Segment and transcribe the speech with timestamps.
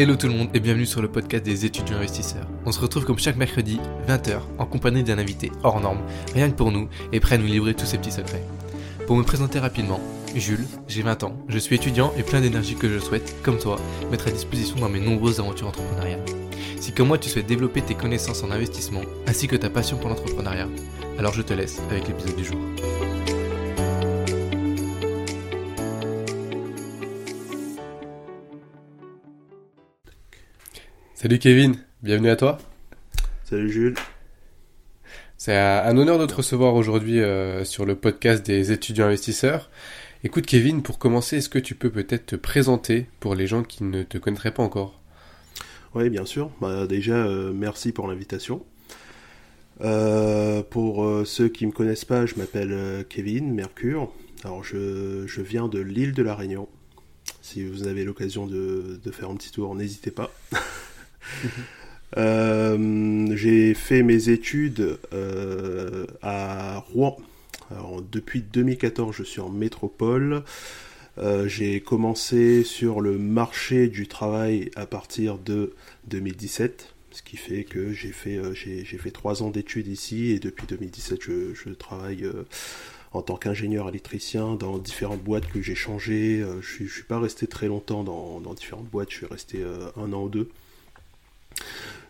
[0.00, 2.46] Hello tout le monde et bienvenue sur le podcast des étudiants investisseurs.
[2.64, 6.00] On se retrouve comme chaque mercredi, 20h, en compagnie d'un invité hors norme,
[6.32, 8.42] rien que pour nous, et prêt à nous livrer tous ses petits secrets.
[9.06, 10.00] Pour me présenter rapidement,
[10.34, 13.76] Jules, j'ai 20 ans, je suis étudiant et plein d'énergie que je souhaite, comme toi,
[14.10, 16.24] mettre à disposition dans mes nombreuses aventures entrepreneuriales.
[16.80, 20.08] Si comme moi tu souhaites développer tes connaissances en investissement, ainsi que ta passion pour
[20.08, 20.68] l'entrepreneuriat,
[21.18, 22.58] alors je te laisse avec l'épisode du jour.
[31.22, 32.56] Salut Kevin, bienvenue à toi.
[33.44, 33.94] Salut Jules.
[35.36, 39.68] C'est un honneur de te recevoir aujourd'hui euh, sur le podcast des étudiants investisseurs.
[40.24, 43.84] Écoute Kevin, pour commencer, est-ce que tu peux peut-être te présenter pour les gens qui
[43.84, 44.98] ne te connaîtraient pas encore?
[45.94, 46.50] Oui, bien sûr.
[46.62, 48.64] Bah, déjà, euh, merci pour l'invitation.
[49.82, 54.10] Euh, pour ceux qui ne me connaissent pas, je m'appelle Kevin Mercure.
[54.42, 56.66] Alors, je, viens de l'île de la Réunion.
[57.42, 60.32] Si vous avez l'occasion de, de faire un petit tour, n'hésitez pas.
[62.16, 67.16] Euh, j'ai fait mes études euh, à Rouen.
[68.10, 70.42] depuis 2014, je suis en métropole.
[71.18, 75.74] Euh, j'ai commencé sur le marché du travail à partir de
[76.08, 80.66] 2017, ce qui fait que j'ai fait, j'ai, fait trois ans d'études ici et depuis
[80.66, 82.24] 2017, je, travaille
[83.12, 86.44] en tant qu'ingénieur électricien dans différentes boîtes que j'ai changées.
[86.60, 89.64] je ne suis, pas resté très longtemps dans, différentes boîtes, je suis resté
[89.96, 90.48] un an ou deux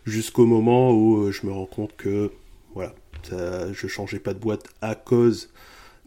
[0.05, 2.31] jusqu'au moment où euh, je me rends compte que
[2.73, 5.49] voilà, ça, je changeais pas de boîte à cause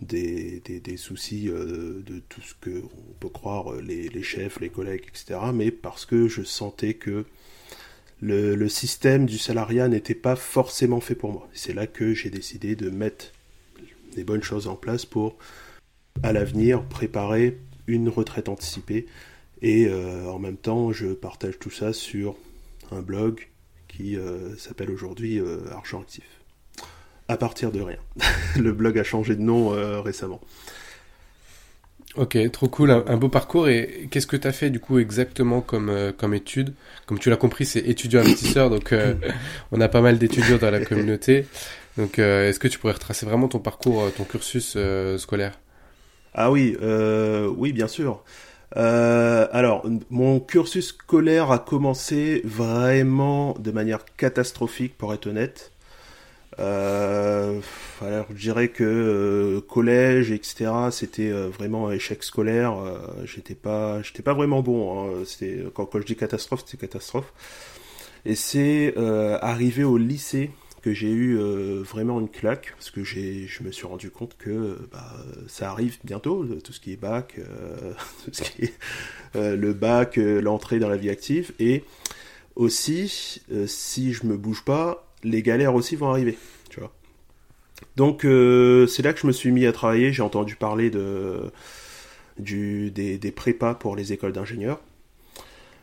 [0.01, 0.63] des,
[0.97, 5.41] soucis euh, de tout ce que on peut croire euh, les, chefs, les collègues, etc.
[5.55, 7.25] Mais parce que je sentais que
[8.21, 11.49] le, le système du salariat n'était pas forcément fait pour moi.
[11.53, 13.33] C'est là que j'ai décidé de mettre
[14.15, 15.37] des bonnes choses en place pour,
[16.23, 19.07] à l'avenir, préparer une retraite anticipée.
[19.63, 22.37] Et en même temps, je partage tout ça sur
[22.93, 23.49] un blog
[23.89, 26.25] qui euh, s'appelle aujourd'hui euh, Argent Actif.
[27.29, 27.99] À partir de rien.
[28.61, 30.41] le blog a changé de nom euh, récemment.
[32.17, 33.69] Ok, trop cool, un, beau parcours.
[33.69, 36.75] Et qu'est-ce que tu as fait du coup exactement comme, comme étude?
[37.07, 38.95] Comme tu l'as compris, c'est étudiant investisseur, donc
[39.73, 41.45] on a pas mal d'étudiants dans la communauté.
[41.97, 44.79] Donc est-ce que tu pourrais retracer vraiment ton parcours, ton cursus
[45.17, 45.59] scolaire?
[46.35, 46.77] Ah oui,
[47.57, 48.23] oui, bien sûr.
[48.77, 55.73] Euh, alors, mon cursus scolaire a commencé vraiment de manière catastrophique, pour être honnête.
[56.61, 57.61] Euh,
[58.01, 62.75] alors, je dirais que euh, collège, etc., c'était vraiment un échec scolaire.
[63.25, 65.09] j'étais pas, j'étais pas vraiment bon.
[65.21, 65.25] Hein.
[65.75, 67.33] quand, quand je dis catastrophe, c'est catastrophe.
[68.27, 68.95] Et c'est
[69.43, 70.51] arrivé au lycée
[70.85, 74.79] que j'ai eu euh, vraiment une claque, parce que je me suis rendu compte que
[74.93, 78.75] bah, ça arrive bientôt, tout ce qui est bac, euh, tout ce qui est
[79.35, 81.85] euh, le bac, l'entrée dans la vie active, et
[82.55, 86.37] aussi, si je me bouge pas, les galères aussi vont arriver,
[86.69, 86.93] tu vois.
[87.97, 91.51] Donc c'est là que je me suis mis à travailler, j'ai entendu parler de,
[92.39, 94.81] du, des, des prépas pour les écoles d'ingénieurs.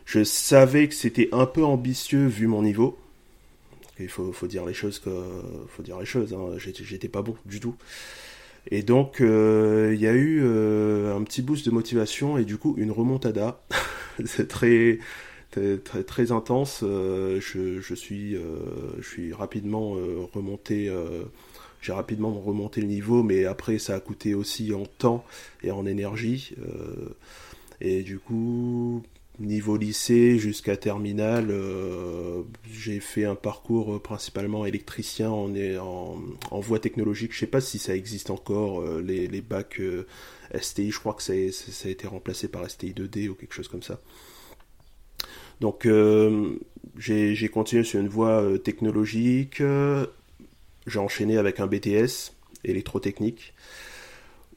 [0.06, 3.00] Je savais que c'était un peu ambitieux vu mon niveau,
[4.02, 5.10] il faut, dire les choses, que,
[5.68, 6.34] faut dire les choses.
[6.34, 6.58] Hein.
[6.58, 7.76] J'étais pas bon du tout.
[8.70, 12.58] Et donc, euh, il y a eu euh, un petit boost de motivation et du
[12.58, 13.64] coup une remontada.
[14.26, 15.00] C'est très,
[15.52, 16.82] très, très, intense.
[16.84, 19.96] Euh, je, suis, je suis rapidement
[20.34, 20.94] remonté.
[21.82, 25.26] j'ai rapidement remonté le niveau, mais après ça a coûté aussi en temps
[25.64, 26.56] et en énergie.
[27.80, 29.02] et du coup,
[29.40, 35.52] niveau lycée jusqu'à terminale, euh, j'ai fait un parcours euh, principalement électricien en,
[36.52, 37.34] en, voie technologique.
[37.34, 39.82] Je sais pas si ça existe encore, euh, les, bacs
[40.60, 43.68] STI, je crois que ça, ça, a été remplacé par STI 2D ou quelque chose
[43.68, 44.00] comme ça.
[45.60, 45.88] Donc
[46.98, 49.62] j'ai continué sur une voie technologique,
[50.88, 53.54] j'ai enchaîné avec un BTS électrotechnique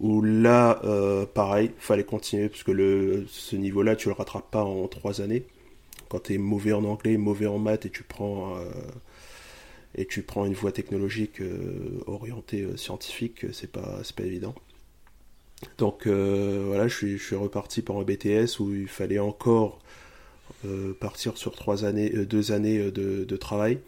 [0.00, 4.64] où là, euh, pareil, fallait continuer, parce que le, ce niveau-là, tu le rattrapes pas
[4.64, 5.44] en trois années.
[6.08, 8.64] Quand tu es mauvais en anglais, mauvais en maths, et tu prends, euh,
[9.94, 14.54] et tu prends une voie technologique euh, orientée scientifique, c'est pas, pas évident.
[15.78, 19.80] Donc voilà, je suis, je suis reparti pour un BTS où il fallait encore
[21.00, 23.78] partir sur deux années de travail.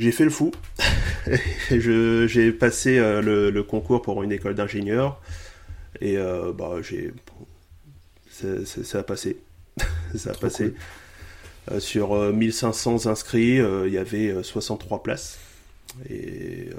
[0.00, 0.50] J'ai fait le fou.
[1.70, 5.20] j'ai passé euh, le, concours pour une école d'ingénieur
[6.00, 7.12] et euh, bah, j'ai
[8.82, 9.36] ça a passé.
[10.16, 10.74] ça a passé.
[11.70, 15.38] Euh, sur 1500 inscrits, il y avait 63 places.
[16.08, 16.70] Et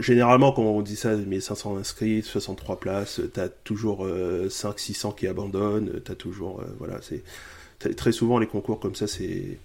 [0.00, 6.00] généralement, quand on dit ça, 1500 inscrits, 63 places, tu as toujours 500-600 qui abandonnent,
[6.02, 6.64] tu as toujours.
[6.78, 9.58] voilà, c'est très souvent les concours comme ça, c'est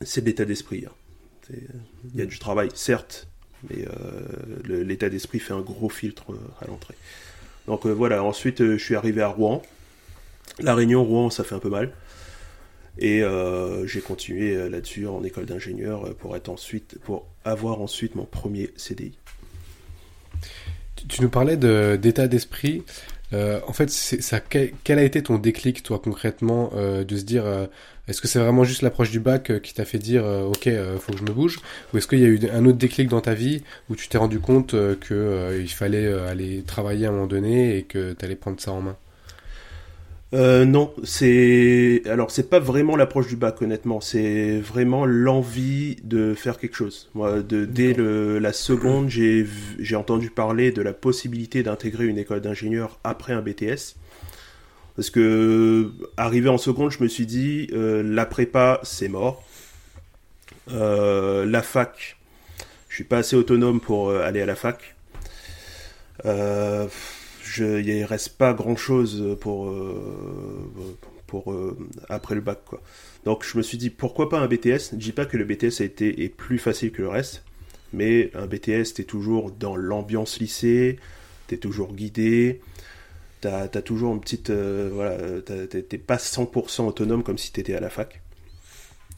[0.00, 0.86] c'est de l'état d'esprit.
[0.88, 0.92] Hein.
[2.14, 3.28] Il y a du travail, certes,
[3.68, 3.84] mais
[4.64, 6.26] l'état d'esprit fait un gros filtre
[6.60, 6.94] à l'entrée.
[7.66, 9.62] Donc voilà, ensuite je suis arrivé à Rouen.
[10.58, 11.92] La Réunion, Rouen, ça fait un peu mal.
[12.98, 17.80] Et euh, j'ai continué euh, là-dessus en école d'ingénieur euh, pour être ensuite, pour avoir
[17.80, 19.16] ensuite mon premier CDI.
[21.08, 22.82] Tu, nous parlais d'état d'esprit.
[23.32, 23.90] en fait,
[24.50, 27.44] quel, a été ton déclic, toi, concrètement, de se dire,
[28.10, 31.12] est-ce que c'est vraiment juste l'approche du bac qui t'a fait dire, ok, il faut
[31.12, 31.60] que je me bouge,
[31.92, 34.18] ou est-ce qu'il y a eu un autre déclic dans ta vie où tu t'es
[34.18, 38.60] rendu compte qu'il fallait aller travailler à un moment donné et que tu allais prendre
[38.60, 38.96] ça en main?
[40.32, 46.34] Euh, non, c'est alors c'est pas vraiment l'approche du bac honnêtement, c'est vraiment l'envie de
[46.34, 47.10] faire quelque chose.
[47.14, 49.44] Moi, de, dès le, la seconde, j'ai
[49.80, 53.96] j'ai entendu parler de la possibilité d'intégrer une école d'ingénieur après un BTS.
[54.96, 59.42] Parce que arrivé en seconde, je me suis dit euh, la prépa c'est mort,
[60.72, 62.16] euh, la fac,
[62.88, 64.96] je suis pas assez autonome pour euh, aller à la fac.
[66.24, 69.74] Je, il reste pas grand chose pour,
[72.08, 72.60] après le bac.
[73.24, 74.90] Donc je me suis dit pourquoi pas un BTS.
[74.92, 77.42] Je dis pas que le BTS a est plus facile que le reste,
[77.92, 80.98] mais un BTS t'es toujours dans l'ambiance lycée,
[81.48, 82.60] t'es toujours guidé,
[83.40, 87.80] t'as as toujours une petite euh, voilà, t'es pas 100% autonome comme si t'étais à
[87.80, 88.22] la fac.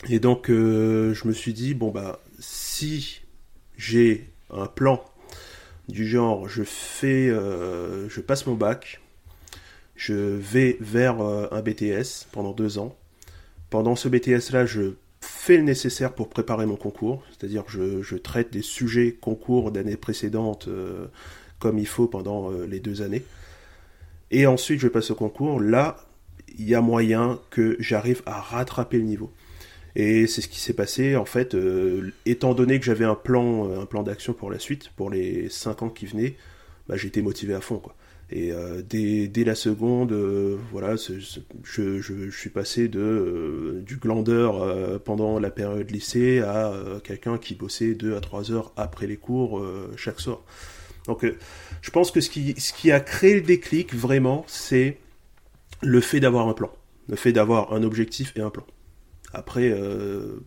[0.09, 3.21] Et donc je me suis dit bon bah si
[3.77, 5.03] j'ai un plan
[5.89, 9.01] du genre je fais, euh, je passe mon bac,
[9.97, 12.97] je vais vers euh, un BTS pendant deux ans.
[13.71, 18.53] Pendant ce BTS-là, je fais le nécessaire pour préparer mon concours, c'est-à-dire je, je, traite
[18.53, 21.07] des sujets concours d'années précédentes euh,
[21.59, 23.25] comme il faut pendant les deux années.
[24.33, 25.61] Et ensuite, je passe au concours.
[25.61, 25.97] Là,
[26.59, 29.31] il y a moyen que j'arrive à rattraper le niveau.
[29.95, 33.69] Et c'est ce qui s'est passé, en fait, euh, étant donné que j'avais un plan,
[33.69, 36.37] euh, un plan d'action pour la suite, pour les 5 ans qui venaient,
[36.89, 37.83] bah, j'étais motivé à fond.
[38.31, 40.15] Et euh, dès, la seconde,
[40.71, 46.73] voilà, je, suis passé de du glandeur pendant la période lycée à
[47.05, 49.63] quelqu'un qui bossait 2 à 3 heures après les cours
[49.97, 50.43] chaque soir.
[51.07, 51.27] Donc,
[51.81, 54.99] je pense que ce qui, ce qui a créé le déclic, vraiment, c'est
[55.83, 56.71] le fait d'avoir un plan,
[57.09, 58.65] le fait d'avoir un objectif et un plan.
[59.33, 60.41] Après, euh,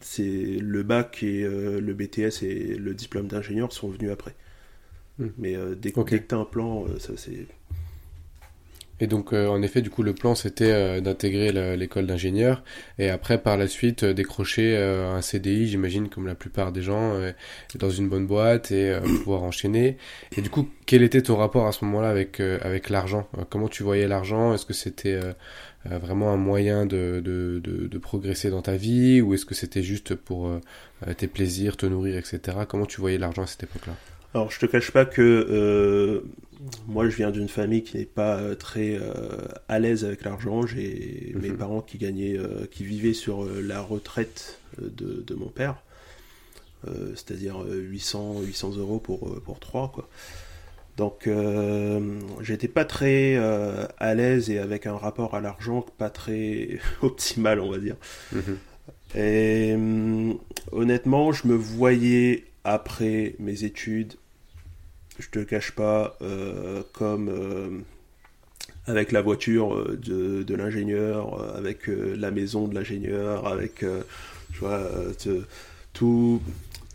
[0.00, 4.34] c'est le bac et euh, le BTS et le diplôme d'ingénieur sont venus après.
[5.18, 5.28] Hmm.
[5.38, 7.46] Mais euh, dès, que tu as un plan, ça c'est.
[9.00, 12.62] Et donc, en effet, du coup, le plan, c'était d'intégrer l'école d'ingénieur
[12.98, 17.14] et après, par la suite, décrocher un CDI, j'imagine, comme la plupart des gens,
[17.78, 19.98] dans une bonne boîte et pouvoir enchaîner.
[20.36, 23.28] Et du coup, quel était ton rapport à ce moment-là avec, avec l'argent?
[23.50, 24.54] Comment tu voyais l'argent?
[24.54, 25.20] Est-ce que c'était
[25.92, 29.20] euh, vraiment un moyen de, de, de, progresser dans ta vie?
[29.20, 30.60] Ou est-ce que c'était juste pour euh,
[31.16, 32.58] tes plaisirs, te nourrir, etc.
[32.68, 33.94] Comment tu voyais l'argent à cette époque-là?
[34.34, 36.20] Alors je te cache pas que euh,
[36.86, 38.98] moi je viens d'une famille qui n'est pas très
[39.68, 40.66] à l'aise avec l'argent.
[40.66, 41.56] J'ai mes mhm.
[41.56, 42.38] parents qui gagnaient,
[42.70, 45.76] qui vivaient sur la retraite de, de mon père,
[47.14, 50.08] c'est-à-dire 800, 800 euros pour, pour 3 quoi.
[50.96, 56.10] Donc euh, j'étais pas très euh, à l'aise et avec un rapport à l'argent pas
[56.10, 57.96] très optimal, on va dire.
[58.32, 58.58] Mhm.
[59.14, 60.32] Et euh,
[60.72, 64.14] honnêtement, je me voyais après mes études,
[65.18, 66.18] je te cache pas,
[66.92, 67.84] comme
[68.86, 74.82] avec la voiture de, de l'ingénieur, avec la maison de l'ingénieur, avec tu vois,
[75.92, 76.42] tout,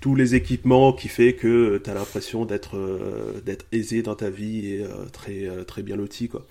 [0.02, 4.30] tous les équipements qui fait que tu as l'impression d'être euh, d'être aisé dans ta
[4.30, 6.46] vie et euh, très euh, très bien loti quoi.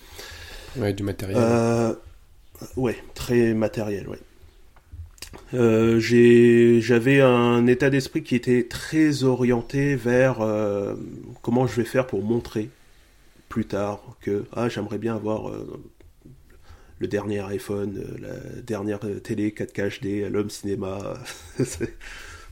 [0.77, 1.97] Ouais, du matériel.
[2.77, 4.21] ouais, très matériel, ouais.
[5.53, 10.39] J'avais un état d'esprit qui était très orienté vers
[11.43, 12.71] comment je vais faire pour montrer
[13.49, 15.51] plus tard que ah j'aimerais bien avoir
[17.01, 21.15] le dernier iPhone, la dernière télé 4K HD, l'homme cinéma.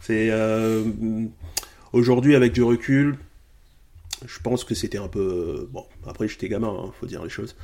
[0.00, 0.84] C'est euh,
[1.92, 3.18] aujourd'hui avec du recul,
[4.24, 5.84] je pense que c'était un peu bon.
[6.06, 7.56] Après, j'étais gamin, hein, faut dire les choses.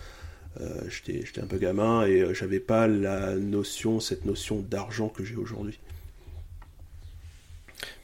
[0.61, 5.25] Euh, j'étais un peu gamin et euh, j'avais pas la notion, cette notion d'argent que
[5.25, 5.81] j'ai aujourd'hui.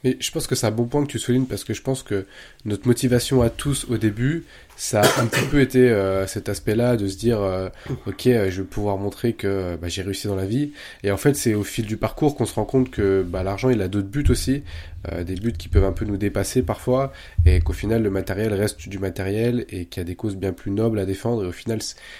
[0.03, 2.03] Mais je pense que c'est un bon point que tu soulignes parce que je pense
[2.03, 2.25] que
[2.65, 6.97] notre motivation à tous au début, ça a un petit peu été euh, cet aspect-là
[6.97, 7.69] de se dire euh,
[8.07, 10.71] ok, euh, je vais pouvoir montrer que bah, j'ai réussi dans la vie.
[11.03, 13.69] Et en fait, c'est au fil du parcours qu'on se rend compte que bah, l'argent,
[13.69, 14.63] il a d'autres buts aussi.
[15.11, 17.11] euh, des buts qui peuvent un peu nous dépasser parfois,
[17.45, 20.53] et qu'au final le matériel reste du matériel et qu'il y a des causes bien
[20.53, 21.43] plus nobles à défendre.
[21.43, 21.79] Et au final,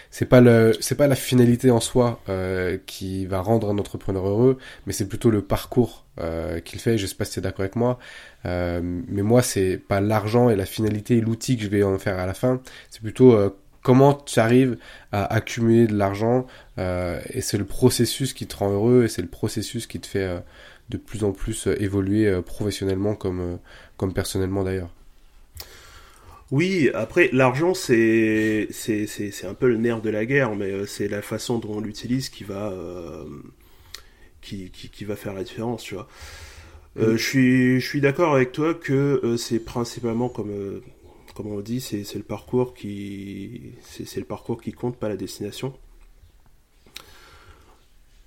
[0.09, 4.27] c'est pas le, c'est pas la finalité en soi euh, qui va rendre un entrepreneur
[4.27, 6.97] heureux, mais c'est plutôt le parcours euh, qu'il fait.
[6.97, 7.97] Je sais pas si tu es d'accord avec moi,
[8.45, 11.97] euh, mais moi c'est pas l'argent et la finalité et l'outil que je vais en
[11.97, 13.49] faire à la fin, c'est plutôt euh,
[13.81, 14.77] comment tu arrives
[15.11, 16.45] à accumuler de l'argent
[16.77, 20.43] et c'est le processus qui te rend heureux et c'est le processus qui te fait
[20.89, 23.59] de plus en plus évoluer professionnellement comme,
[23.97, 24.89] comme personnellement d'ailleurs.
[26.51, 28.67] Oui, après, l'argent, c'est,
[29.43, 32.43] un peu le nerf de la guerre, mais c'est la façon dont on l'utilise qui
[32.43, 32.73] va,
[34.41, 36.07] qui, qui, qui va faire la différence, tu vois.
[36.99, 37.17] Euh, Mm.
[37.17, 40.83] je suis, je suis d'accord avec toi que euh, c'est principalement, comme, euh,
[41.35, 45.73] comme on dit, c'est, le parcours qui, c'est, le parcours qui compte, pas la destination.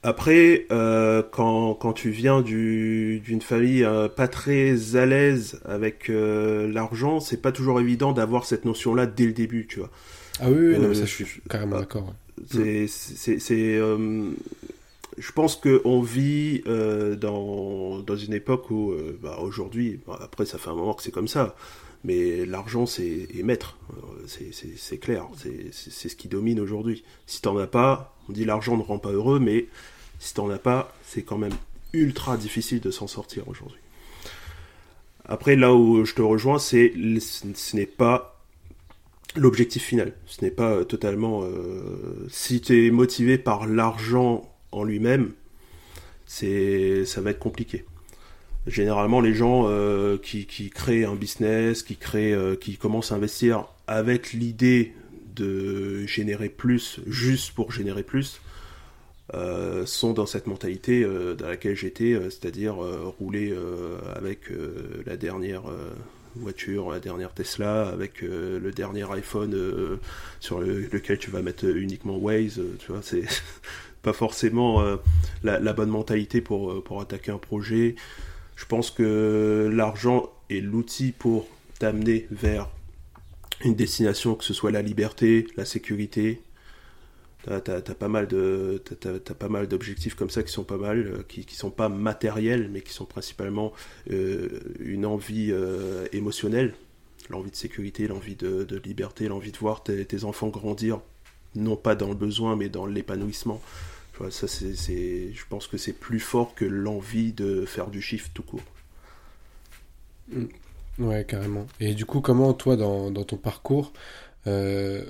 [0.06, 7.40] Après, quand, quand tu viens du, d'une famille pas très à l'aise avec l'argent, c'est
[7.40, 9.90] pas toujours évident d'avoir cette notion-là dès le début, tu vois.
[10.40, 12.12] Ah oui, oui non, ça je suis carrément d'accord.
[12.46, 12.88] C'est,
[13.50, 14.30] euh,
[15.18, 20.58] je pense qu'on vit euh, dans, dans une époque où, euh, bah, aujourd'hui, après ça
[20.58, 21.54] fait un moment que c'est comme ça,
[22.04, 24.26] mais l'argent c'est est maître, Euh,
[24.76, 27.04] c'est, clair, c'est, ce qui domine aujourd'hui.
[27.26, 29.66] Si t'en as pas, on dit l'argent ne rend pas heureux, mais
[30.18, 31.54] si t'en as pas, c'est quand même
[31.92, 33.78] ultra difficile de s'en sortir aujourd'hui.
[35.26, 38.40] Après, là où je te rejoins, c'est ce n'est pas
[39.36, 40.14] l'objectif final.
[40.26, 41.44] Ce n'est pas totalement.
[42.28, 45.32] si tu es motivé par l'argent en lui-même,
[46.26, 47.84] c'est ça va être compliqué.
[48.66, 54.32] Généralement, les gens euh, qui, créent un business, qui créent, euh, commencent à investir avec
[54.32, 54.94] l'idée
[55.36, 58.40] de générer plus, juste pour générer plus,
[59.34, 62.76] euh, sont dans cette mentalité dans laquelle j'étais, c'est-à-dire
[63.18, 63.54] rouler
[64.14, 64.50] avec
[65.04, 65.64] la dernière
[66.36, 69.98] voiture, la dernière Tesla, avec le dernier iPhone
[70.40, 72.60] sur le- lequel tu vas mettre uniquement Waze,
[74.04, 74.96] pas forcément euh,
[75.42, 77.96] la, bonne mentalité pour, euh, pour attaquer un projet.
[78.54, 81.48] Je pense que l'argent est l'outil pour
[81.80, 82.68] t'amener vers
[83.64, 86.40] une destination, que ce soit la liberté, la sécurité,
[87.46, 88.26] T'as, pas mal
[89.68, 92.94] d'objectifs comme ça qui sont pas mal, euh, qui, qui sont pas matériels, mais qui
[92.94, 93.74] sont principalement
[94.08, 95.52] une envie
[96.12, 96.72] émotionnelle,
[97.28, 101.00] l'envie de sécurité, l'envie de, liberté, l'envie de voir tes enfants grandir,
[101.54, 103.60] non pas dans le besoin, mais dans l'épanouissement.
[104.30, 108.42] Ça, c'est, je pense que c'est plus fort que l'envie de faire du chiffre tout
[108.42, 108.62] court.
[110.98, 111.66] Ouais, carrément.
[111.80, 113.92] Et du coup, comment toi, dans, ton parcours,
[114.46, 115.04] euh,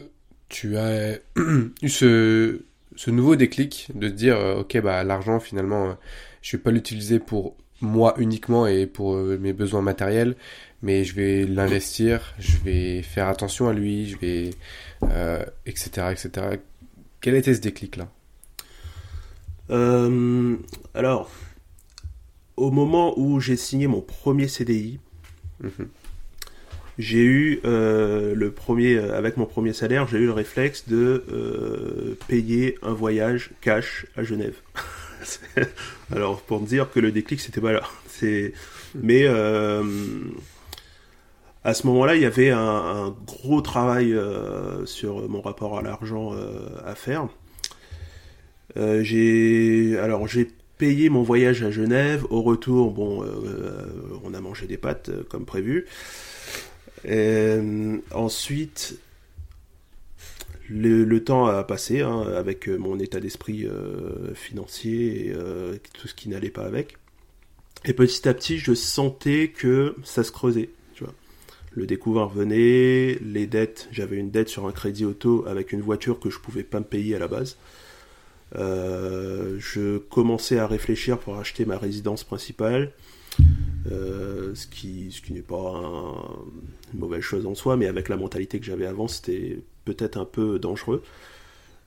[0.49, 1.19] tu as
[1.83, 2.61] eu ce,
[3.07, 5.95] nouveau déclic de te dire, euh, ok, bah l'argent finalement, euh,
[6.43, 10.37] je vais pas l'utiliser pour moi uniquement et pour euh, mes besoins matériels,
[10.83, 14.51] mais je vais l'investir, je vais faire attention à lui, je vais,
[15.67, 16.59] etc., etc.
[17.21, 18.09] Quel était ce déclic-là?
[19.71, 20.57] Euh,
[20.95, 21.31] alors,
[22.57, 24.99] au moment où j'ai signé mon premier CDI,
[25.61, 25.89] Mhm.
[26.99, 32.15] j'ai eu euh, le premier, avec mon premier salaire, j'ai eu le réflexe de euh,
[32.29, 34.57] payer un voyage cash à Genève.
[36.13, 37.83] Alors, pour me dire que le déclic, c'était pas là.
[38.09, 38.53] C'est,
[38.95, 39.83] mais euh,
[41.65, 45.83] à ce moment-là, il y avait un, un gros travail euh, sur mon rapport à
[45.83, 47.27] l'argent euh, à faire.
[48.77, 52.25] Euh, j'ai alors j'ai payé mon voyage à Genève.
[52.31, 53.87] Au retour, bon, euh,
[54.25, 55.87] on a mangé des pâtes euh, comme prévu.
[57.07, 58.99] Euh, ensuite,
[60.69, 66.09] le, temps a passé hein, avec euh, mon état d'esprit euh, financier et euh, tout
[66.09, 66.97] ce qui n'allait pas avec.
[67.85, 70.71] Et petit à petit, je sentais que ça se creusait.
[71.77, 73.89] Le découvert venait, les dettes.
[73.91, 76.85] J'avais une dette sur un crédit auto avec une voiture que je pouvais pas me
[76.85, 77.57] payer à la base.
[78.57, 82.93] Euh, je commençais à réfléchir pour acheter ma résidence principale,
[83.91, 86.37] euh, ce qui, ce qui n'est pas un-
[86.93, 90.25] une mauvaise chose en soi, mais avec la mentalité que j'avais avant, c'était peut-être un
[90.25, 91.03] peu dangereux.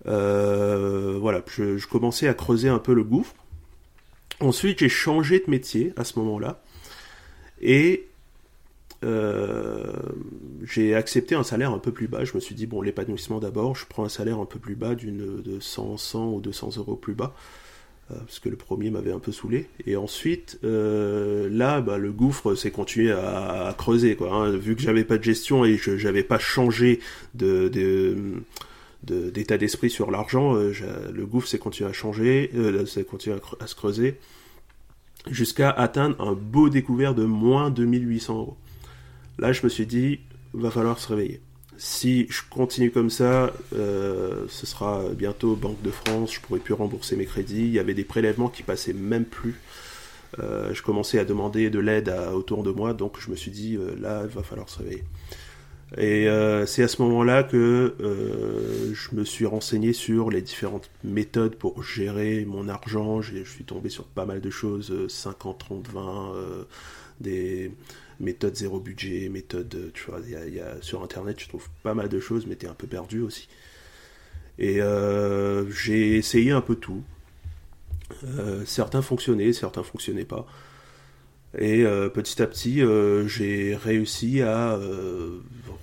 [0.08, 3.34] Euh, voilà, je, je commençais à creuser un peu le gouffre.
[4.40, 6.62] Ensuite, j'ai changé de métier à ce moment-là,
[7.62, 8.08] et
[9.04, 12.24] j'ai accepté un salaire un peu plus bas.
[12.26, 14.96] Je me suis dit, bon, l'épanouissement d'abord, je prends un salaire un peu plus bas,
[14.96, 17.34] d'une de 100, 100 ou 200 euros plus bas,
[18.12, 19.68] euh, parce que le premier m'avait un peu saoulé.
[19.86, 24.34] Et ensuite, euh, là, bah, le gouffre s'est continué à, creuser, quoi.
[24.34, 24.52] hein.
[24.52, 27.00] vu que j'avais pas de gestion et que j'avais pas changé
[29.04, 30.72] d'état d'esprit sur l'argent, euh,
[31.14, 34.18] le gouffre s'est continué à changer, euh, s'est continué à, à se creuser.
[35.30, 38.58] jusqu'à atteindre un beau découvert de moins de 1800 euros.
[39.40, 40.20] Là, je me suis dit,
[40.54, 41.42] va falloir se réveiller.
[41.78, 46.74] Si je continue comme ça, euh, ce sera bientôt Banque de France, je pourrai plus
[46.74, 47.66] rembourser mes crédits.
[47.66, 49.56] Il y avait des prélèvements qui passaient même plus.
[50.40, 53.76] Euh, je commençais à demander de l'aide autour de moi, donc je me suis dit,
[53.76, 55.04] euh, là, il va falloir se réveiller.
[55.98, 56.28] Et
[56.66, 57.96] c'est à ce moment-là que
[58.94, 63.22] je me suis renseigné sur les différentes méthodes pour gérer mon argent.
[63.22, 66.34] Je suis tombé sur pas mal de choses, 50, 30, 20,
[67.22, 67.72] des
[68.20, 72.20] méthode zéro budget, méthode, tu vois, y a, sur internet tu trouves pas mal de
[72.20, 73.48] choses, mais t'es un peu perdu aussi.
[74.60, 77.04] Et euh, j'ai essayé un peu tout.
[78.24, 80.48] Euh, certains fonctionnaient, certains fonctionnaient pas.
[81.58, 82.82] Et euh, petit à petit,
[83.28, 84.80] j'ai réussi à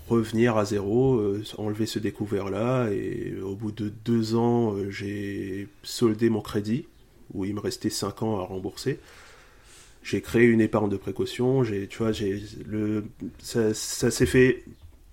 [0.08, 1.22] revenir à zéro,
[1.56, 2.88] enlever ce découvert-là.
[2.90, 6.86] Et au bout de deux ans, j'ai soldé mon crédit,
[7.32, 8.98] où il me restait cinq ans à rembourser
[10.04, 11.64] j'ai créé une épargne de précaution.
[11.64, 13.06] J'ai, tu vois, j'ai le,
[13.38, 14.62] ça, s'est fait,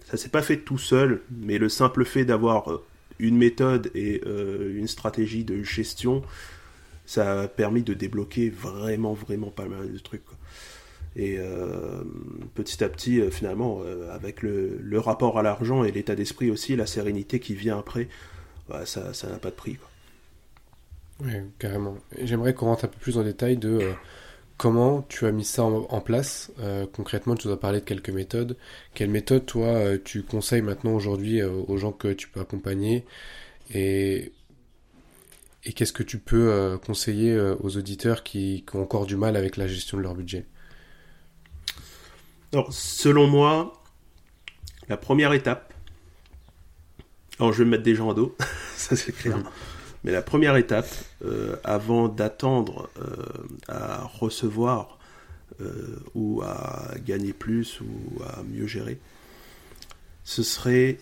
[0.05, 2.83] ça s'est pas fait tout seul, mais le simple fait d'avoir euh,
[3.17, 6.21] une méthode et euh, une stratégie de gestion,
[7.05, 10.23] ça a permis de débloquer vraiment, vraiment pas mal de trucs.
[11.15, 12.03] Et euh,
[12.53, 13.81] petit à petit, finalement,
[14.11, 18.07] avec le, le, rapport à l'argent et l'état d'esprit aussi, la sérénité qui vient après,
[18.69, 19.75] bah, ça, ça n'a pas de prix.
[19.75, 19.89] Quoi.
[21.25, 21.97] Oui, carrément.
[22.21, 23.93] J'aimerais qu'on rentre un peu plus en détail de
[24.57, 28.11] Comment tu as mis ça en, place euh, Concrètement, tu nous as parlé de quelques
[28.11, 28.57] méthodes.
[28.93, 33.03] Quelles méthodes, toi, euh, tu conseilles maintenant aujourd'hui euh, aux gens que tu peux accompagner
[33.73, 34.31] Et,
[35.63, 39.67] et qu'est-ce que tu peux conseiller aux auditeurs qui, ont encore du mal avec la
[39.67, 40.45] gestion de leur budget?
[42.53, 43.81] Alors, selon moi,
[44.89, 45.73] la première étape,
[47.39, 48.35] alors je vais me mettre des gens à dos,
[48.75, 49.37] ça c'est clair.
[50.03, 50.89] Mais la première étape,
[51.23, 53.23] euh, avant d'attendre euh,
[53.67, 54.97] à recevoir
[55.61, 58.99] euh, ou à gagner plus ou à mieux gérer,
[60.23, 60.97] ce serait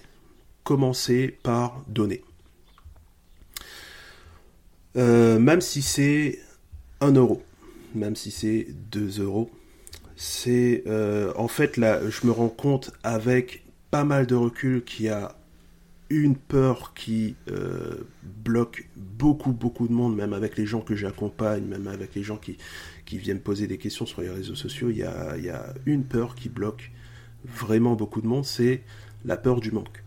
[0.63, 2.23] commencer par donner.
[4.95, 6.39] même si c'est
[6.99, 7.41] 1 euro,
[7.95, 9.49] même si c'est 2 euros,
[10.17, 10.83] c'est
[11.35, 15.38] en fait là, je me rends compte avec pas mal de recul qu'il y a
[16.09, 21.63] une peur qui euh, bloque beaucoup, beaucoup de monde, même avec les gens que j'accompagne,
[21.63, 22.57] même avec les gens qui,
[23.05, 24.89] qui viennent poser des questions sur les réseaux sociaux.
[24.89, 26.91] Il y a, une peur qui bloque
[27.45, 28.81] vraiment beaucoup de monde, c'est
[29.25, 30.03] la peur du manque.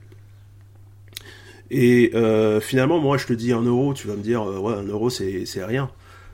[1.70, 4.74] Et euh, finalement, moi, je te dis un euro, tu vas me dire, euh, ouais,
[4.74, 5.90] un euro, c'est rien.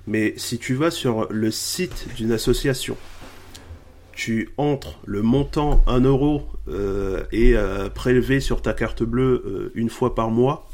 [0.06, 2.96] Mais si tu vas sur le site d'une association,
[4.18, 9.72] tu entres le montant 1 euro euh, et euh, prélevé sur ta carte bleue euh,
[9.76, 10.68] une fois par mois,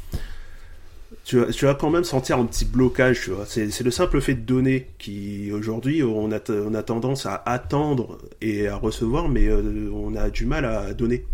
[1.25, 3.29] tu, vas quand même sentir un petit blocage.
[3.47, 8.17] C'est le simple fait de donner qui, aujourd'hui, on a, on a tendance à attendre
[8.41, 11.25] et à recevoir, mais on a du mal à donner.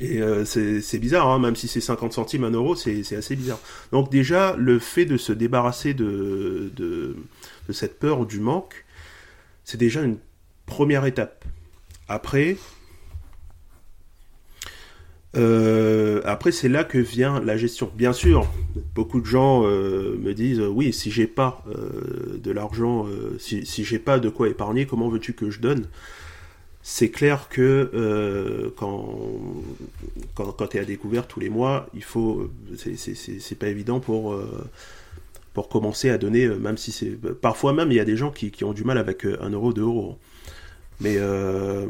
[0.00, 3.60] Et c'est bizarre, hein, même si c'est 50 centimes, 1 euro, c'est assez bizarre.
[3.92, 7.16] Donc déjà, le fait de se débarrasser de, de,
[7.68, 8.84] de cette peur du manque,
[9.64, 10.16] c'est déjà une
[10.68, 11.44] Première étape.
[12.08, 12.56] Après,
[15.36, 17.90] euh, après c'est là que vient la gestion.
[17.96, 18.46] Bien sûr,
[18.94, 23.06] beaucoup de gens euh, me disent oui, si j'ai pas euh, de l'argent,
[23.38, 25.86] si, j'ai pas de quoi épargner, comment veux-tu que je donne?
[26.82, 29.18] C'est clair que quand,
[30.34, 34.38] quand, tu es à découvert tous les mois, il faut c'est pas évident pour
[35.54, 38.50] pour commencer à donner, même si c'est parfois même il y a des gens qui,
[38.50, 40.18] qui ont du mal avec un euro, deux euros.
[41.00, 41.86] Mais euh,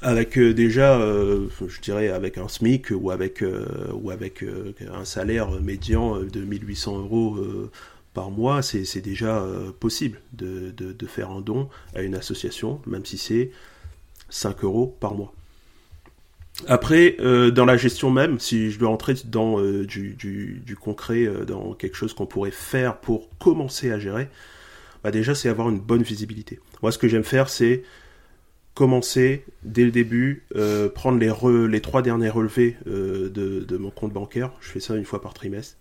[0.00, 3.44] avec euh, déjà, euh, je dirais, avec un SMIC ou avec,
[3.92, 4.44] ou avec
[4.92, 7.36] un salaire médian de 1800 euros
[8.14, 9.44] par mois, c'est déjà
[9.80, 13.50] possible de, de, faire un don à une association, même si c'est
[14.30, 15.32] 5 euros par mois.
[16.66, 17.16] Après,
[17.52, 21.96] dans la gestion même, si je dois entrer dans du, du, du, concret, dans quelque
[21.96, 24.28] chose qu'on pourrait faire pour commencer à gérer,
[25.02, 26.60] bah déjà c'est avoir une bonne visibilité.
[26.82, 27.82] Moi ce que j'aime faire c'est
[28.78, 31.32] commencer dès le début, euh, prendre les,
[31.68, 35.34] les trois derniers relevés euh, de, mon compte bancaire, je fais ça une fois par
[35.34, 35.76] trimestre,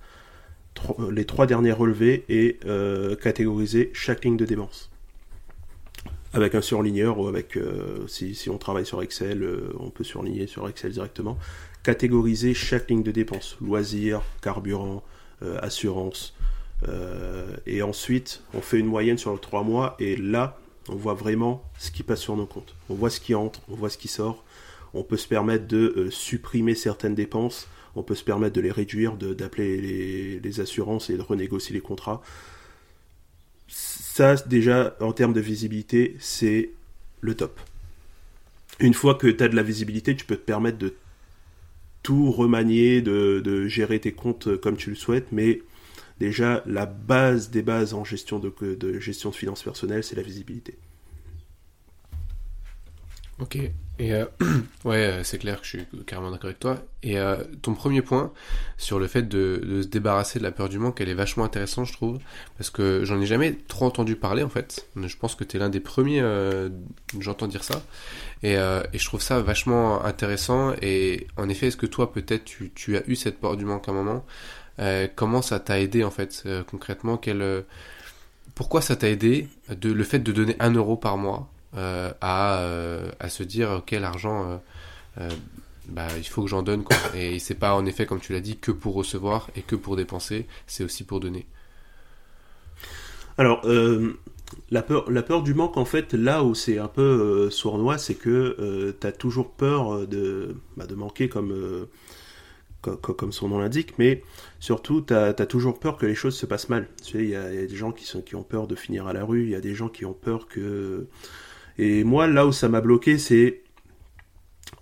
[0.99, 2.57] euh, les trois derniers relevés et
[3.21, 4.89] catégoriser chaque ligne de dépense.
[6.33, 7.59] Avec un surligneur ou avec,
[8.07, 9.47] si, si, on travaille sur Excel,
[9.79, 11.37] on peut surligner sur Excel directement.
[11.83, 15.03] Catégoriser chaque ligne de dépense, loisirs, carburant,
[15.61, 16.33] assurance,
[17.65, 20.59] et ensuite, on fait une moyenne sur trois mois et là,
[20.89, 22.75] on voit vraiment ce qui passe sur nos comptes.
[22.89, 24.43] On voit ce qui entre, on voit ce qui sort.
[24.93, 27.67] On peut se permettre de euh, supprimer certaines dépenses.
[27.95, 31.81] On peut se permettre de les réduire, d'appeler les, les, assurances et de renégocier les
[31.81, 32.21] contrats.
[33.67, 36.69] ça, déjà, en termes de visibilité, c'est
[37.21, 37.59] le top.
[38.79, 40.93] Une fois que tu as de la visibilité, tu peux te permettre de
[42.03, 45.61] tout remanier, de, gérer tes comptes comme tu le souhaites, mais
[46.19, 50.77] déjà, la base des bases en gestion de, gestion de finances personnelles, c'est la visibilité.
[53.39, 53.59] Ok.
[53.99, 54.25] Et euh,
[54.85, 56.77] ouais, euh, c'est clair que je suis carrément d'accord avec toi.
[57.03, 58.31] Et euh, ton premier point
[58.77, 61.85] sur le fait de, se débarrasser de la peur du manque, elle est vachement intéressante,
[61.87, 62.19] je trouve,
[62.57, 64.87] parce que j'en ai jamais trop entendu parler en fait.
[64.95, 66.69] Je pense que tu es l'un des premiers, euh,
[67.19, 67.81] j'entends dire ça,
[68.43, 70.73] et, et, je trouve ça vachement intéressant.
[70.81, 73.87] Et en effet, est-ce que toi peut-être tu, tu, as eu cette peur du manque
[73.87, 74.25] à un moment?
[75.15, 77.17] Comment ça t'a aidé en fait concrètement?
[77.17, 77.65] Quel,
[78.55, 82.59] Pourquoi ça t'a aidé de, le fait de donner un euro par mois euh, à,
[82.61, 84.59] euh, à, se dire quel argent
[85.19, 85.29] euh,
[85.89, 86.83] bah, il faut que j'en donne.
[87.13, 89.95] Et c'est pas en effet, comme tu l'as dit, que pour recevoir et que pour
[89.95, 91.45] dépenser, c'est aussi pour donner.
[93.37, 93.67] Alors,
[94.71, 98.15] la, peur, la peur du manque, en fait, là où c'est un peu sournois, c'est
[98.15, 101.87] que tu as toujours peur de, bah, de manquer comme,
[102.81, 104.23] comme, son nom l'indique, mais
[104.59, 106.87] surtout, tu as, toujours peur que les choses se passent mal.
[107.03, 109.13] Tu sais, il y, a des gens qui, sont, qui ont peur de finir à
[109.13, 111.07] la rue, il y a des gens qui ont peur que
[111.77, 113.61] et moi, là où ça m'a bloqué, c'est...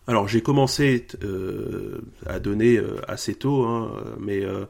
[0.08, 4.65] Alors j'ai commencé euh, à donner euh, assez tôt, hein, mais euh,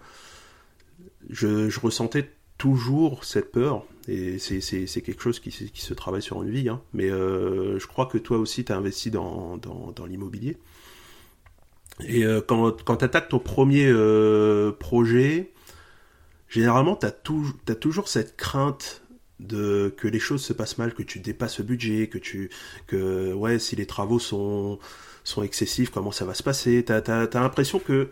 [1.29, 4.61] je, ressentais toujours cette peur, et c'est
[5.01, 6.81] quelque chose qui, qui, se travaille sur une vie, hein.
[6.93, 10.57] mais je crois que toi aussi tu as investi dans, dans, dans l'immobilier.
[12.05, 13.89] Et quand, quand tu attaques ton premier
[14.79, 15.53] projet,
[16.49, 19.01] généralement tu as, toujours cette crainte
[19.39, 22.49] de que les choses se passent mal, que tu dépasses le budget, que tu
[22.88, 24.79] que ouais si les travaux sont
[25.23, 26.84] sont excessifs, comment ça va se passer?
[26.86, 28.10] T'as as, l'impression que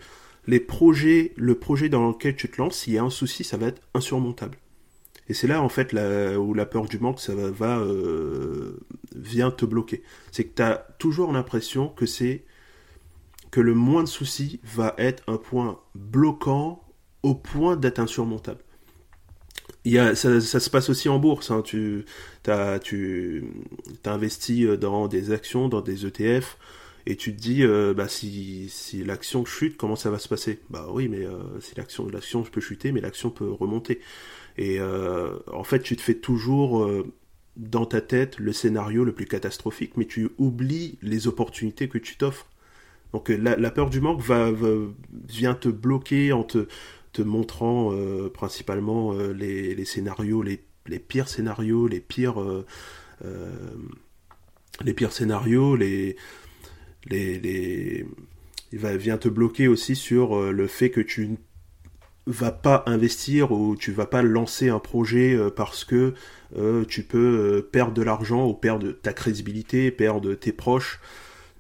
[0.48, 3.56] les projets, le projet dans lequel tu te lances, s'il y a un souci, ça
[3.56, 4.58] va être insurmontable.
[5.30, 5.94] Et c'est là en fait
[6.38, 8.80] où la peur du manque ça va, va euh,
[9.16, 10.04] vient te bloquer.
[10.32, 12.44] C'est que tu as toujours l'impression que c'est
[13.54, 16.84] que le moins de soucis va être un point bloquant
[17.22, 18.64] au point d'être insurmontable
[20.16, 21.52] ça, se passe aussi en bourse.
[21.52, 21.62] Hein.
[21.64, 22.06] Tu
[22.48, 23.44] as, tu
[24.06, 26.58] investis euh, dans des actions, dans des ETF,
[27.06, 30.60] et tu te dis, euh, bah, si, si l'action chute, comment ça va se passer?
[30.70, 34.00] Bah oui, mais euh, si l'action l'action peut chuter, mais l'action peut remonter.
[34.58, 36.88] Et en fait, tu te fais toujours
[37.58, 42.18] dans ta tête le scénario le plus catastrophique, mais tu oublies les opportunités que tu
[42.18, 42.46] t'offres.
[43.14, 44.50] Donc la, peur du manque va,
[45.30, 46.66] vient te bloquer en te,
[47.22, 50.60] montrant euh, principalement euh, les, scénarios, les,
[51.00, 52.66] pires scénarios, les pires, euh,
[54.84, 56.16] les pires scénarios, les,
[57.06, 58.08] les,
[58.72, 61.36] il va, vient te bloquer aussi sur le fait que tu ne
[62.26, 66.16] vas pas investir ou tu vas pas lancer un projet parce que
[66.88, 71.00] tu peux perdre de l'argent ou perdre ta crédibilité, perdre tes proches.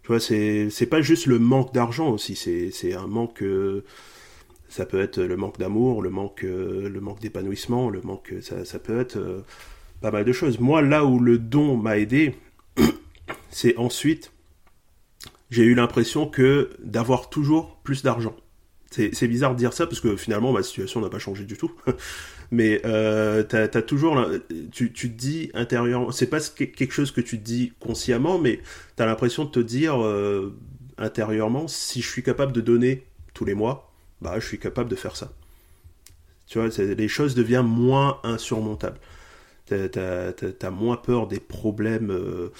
[0.03, 3.43] Tu vois, c'est, pas juste le manque d'argent aussi, c'est, un manque
[4.73, 8.79] ça peut être le manque d'amour, le manque, euh, le manque d'épanouissement, le manque, ça,
[8.79, 9.41] peut être euh,
[10.01, 10.59] pas mal de choses.
[10.59, 12.33] Moi, là où le don m'a aidé,
[13.51, 14.31] c'est ensuite,
[15.51, 18.35] j'ai eu l'impression que d'avoir toujours plus d'argent.
[18.89, 21.71] C'est bizarre de dire ça parce que finalement ma situation n'a pas changé du tout.
[22.53, 24.23] Mais euh, as, toujours,
[24.71, 28.59] tu, te dis intérieurement, c'est pas quelque chose que tu te dis consciemment, mais
[28.95, 30.55] tu as l'impression de te dire euh,
[30.99, 34.95] intérieurement, si je suis capable de donner tous les mois, bah, je suis capable de
[34.95, 35.33] faire ça.
[36.45, 38.99] Tu vois, les choses deviennent moins insurmontables.
[39.65, 39.87] T'as
[40.61, 42.51] as, moins peur des problèmes euh,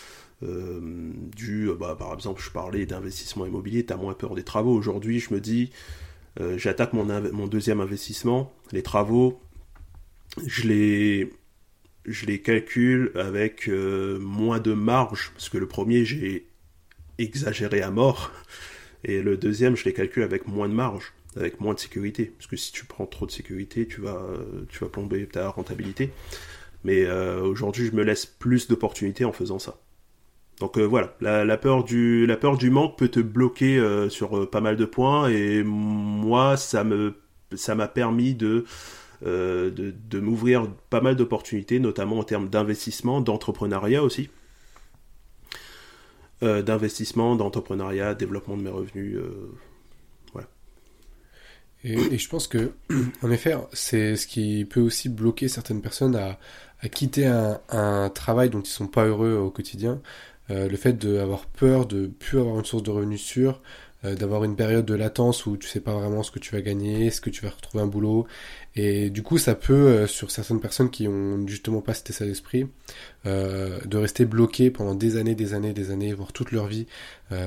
[0.41, 4.73] euh, du, bah, par exemple, je parlais d'investissement immobilier, tu as moins peur des travaux.
[4.73, 5.69] Aujourd'hui, je me dis,
[6.39, 9.39] euh, j'attaque mon, deuxième investissement, les travaux,
[10.46, 11.34] je les,
[12.06, 16.48] je les calcule avec moins de marge, parce que le premier, j'ai
[17.17, 18.32] exagéré à mort,
[19.04, 22.32] et le deuxième, je les calcule avec moins de marge avec moins de sécurité.
[22.38, 24.22] Parce que si tu prends trop de sécurité, tu vas,
[24.69, 26.12] tu vas plomber ta rentabilité.
[26.84, 29.78] Mais euh, aujourd'hui, je me laisse plus d'opportunités en faisant ça.
[30.60, 34.50] Donc euh, voilà, la, peur du, la peur du manque peut te bloquer euh, sur
[34.50, 35.30] pas mal de points.
[35.30, 37.15] Et moi, ça me,
[37.56, 38.65] ça m'a permis de,
[39.23, 39.71] de,
[40.09, 44.29] de m'ouvrir pas mal d'opportunités, notamment en termes d'investissement, d'entrepreneuriat aussi.
[46.41, 49.17] d'investissement, d'entrepreneuriat, développement de mes revenus
[51.83, 52.71] et, je pense que,
[53.21, 56.39] en effet, c'est ce qui peut aussi bloquer certaines personnes à,
[56.89, 60.01] quitter un, travail dont ils sont pas heureux au quotidien.
[60.49, 63.62] Euh, le fait d'avoir peur de plus avoir une source de revenus sûre,
[64.04, 67.10] d'avoir une période de latence où tu sais pas vraiment ce que tu vas gagner,
[67.10, 68.28] ce que tu vas retrouver un boulot.
[68.76, 72.68] Et du coup, ça peut, sur certaines personnes qui ont justement pas cet état d'esprit,
[73.26, 76.88] de rester bloqué pendant des années, des années, des années, voire toute leur vie,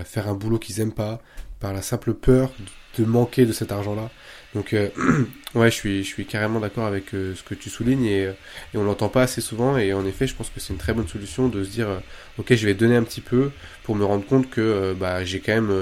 [0.05, 1.21] faire un boulot qu'ils aiment pas,
[1.61, 2.53] par la simple peur
[2.99, 4.11] de manquer de cet argent-là.
[4.57, 4.89] Donc euh,
[5.55, 8.33] ouais, je suis, je carrément d'accord avec euh, ce que tu soulignes et, euh,
[8.73, 10.95] et on l'entend pas assez souvent et en effet, je pense que c'est une très
[10.95, 11.89] bonne solution de se dire
[12.39, 13.51] ok, je vais donner un petit peu
[13.85, 15.73] pour me rendre compte que bah j'ai quand même,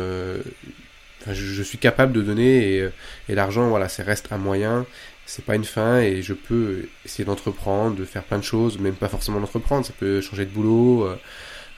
[1.30, 2.90] je, suis capable de donner
[3.28, 4.86] et, l'argent voilà, c'est reste un moyen,
[5.24, 8.94] c'est pas une fin et je peux essayer d'entreprendre, de faire plein de choses, même
[8.96, 11.08] pas forcément d'entreprendre, ça peut changer de boulot.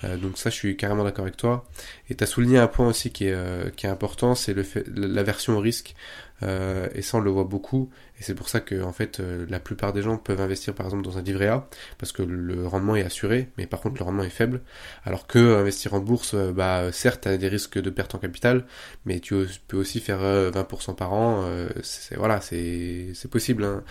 [0.04, 1.64] Euh, donc ça, je suis carrément d'accord avec toi.
[2.10, 4.62] Et tu as souligné un point aussi qui est, euh, qui est important, c'est le
[4.62, 5.94] fait, l'aversion au risque.
[6.42, 7.90] Euh, et ça, on le voit beaucoup.
[8.20, 11.02] Et c'est pour ça que, en fait, la plupart des gens peuvent investir, par exemple,
[11.02, 11.66] dans un livret A,
[11.98, 14.60] parce que le rendement est assuré, mais par contre, le rendement est faible.
[15.04, 18.66] Alors que investir en bourse, bah, certes, tu as des risques de perte en capital,
[19.06, 21.46] mais tu peux aussi faire 20% par an.
[21.82, 23.64] c'est, voilà, c'est possible.
[23.64, 23.82] Hein.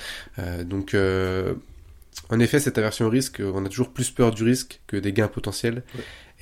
[0.64, 0.96] donc
[2.30, 5.14] en effet, cette aversion au risque, on a toujours plus peur du risque que des
[5.14, 5.84] gains potentiels.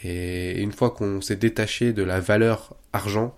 [0.04, 3.36] Et une fois qu'on s'est détaché de la valeur argent,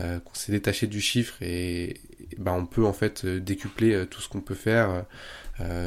[0.00, 2.00] euh, qu'on s'est détaché du chiffre, et,
[2.38, 5.04] ben on peut en fait euh, décupler euh, tout ce qu'on peut faire,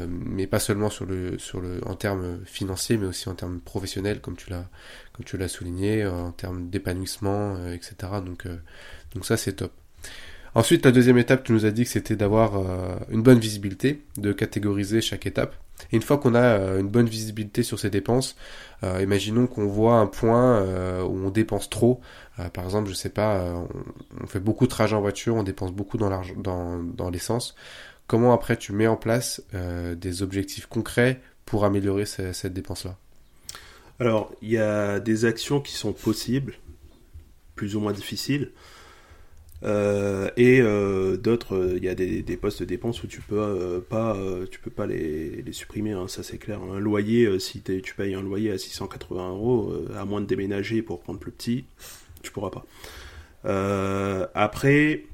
[0.09, 4.19] mais pas seulement sur le, sur le, en termes financiers, mais aussi en termes professionnels,
[4.19, 4.69] comme tu l'as,
[5.13, 7.95] comme tu l'as souligné, en termes d'épanouissement, etc.
[8.25, 8.47] Donc,
[9.13, 9.71] donc ça c'est top.
[10.53, 12.61] Ensuite, la deuxième étape, tu nous as dit que c'était d'avoir
[13.09, 15.55] une bonne visibilité, de catégoriser chaque étape.
[15.91, 18.35] Et une fois qu'on a euh, une bonne visibilité sur ces dépenses,
[18.83, 22.01] euh, imaginons qu'on voit un point euh, où on dépense trop.
[22.53, 23.43] par exemple, je sais pas,
[24.21, 27.55] on, fait beaucoup de trajets en voiture, on dépense beaucoup dans l'essence.
[28.07, 32.97] Comment après tu mets en place des objectifs concrets pour améliorer cette dépense-là?
[33.99, 36.55] Alors, il y a des actions qui sont possibles,
[37.55, 38.51] plus ou moins difficiles.
[39.63, 43.83] Euh, et euh, d'autres, euh, il y a des, postes de dépenses où tu peux
[43.89, 44.17] pas,
[44.49, 46.59] tu peux pas les, supprimer, hein, ça c'est clair.
[46.61, 50.99] Un loyer, si tu payes un loyer à 680 euros, à moins de déménager pour
[51.01, 51.65] prendre plus petit,
[52.21, 52.65] tu pourras pas.
[54.33, 55.05] après,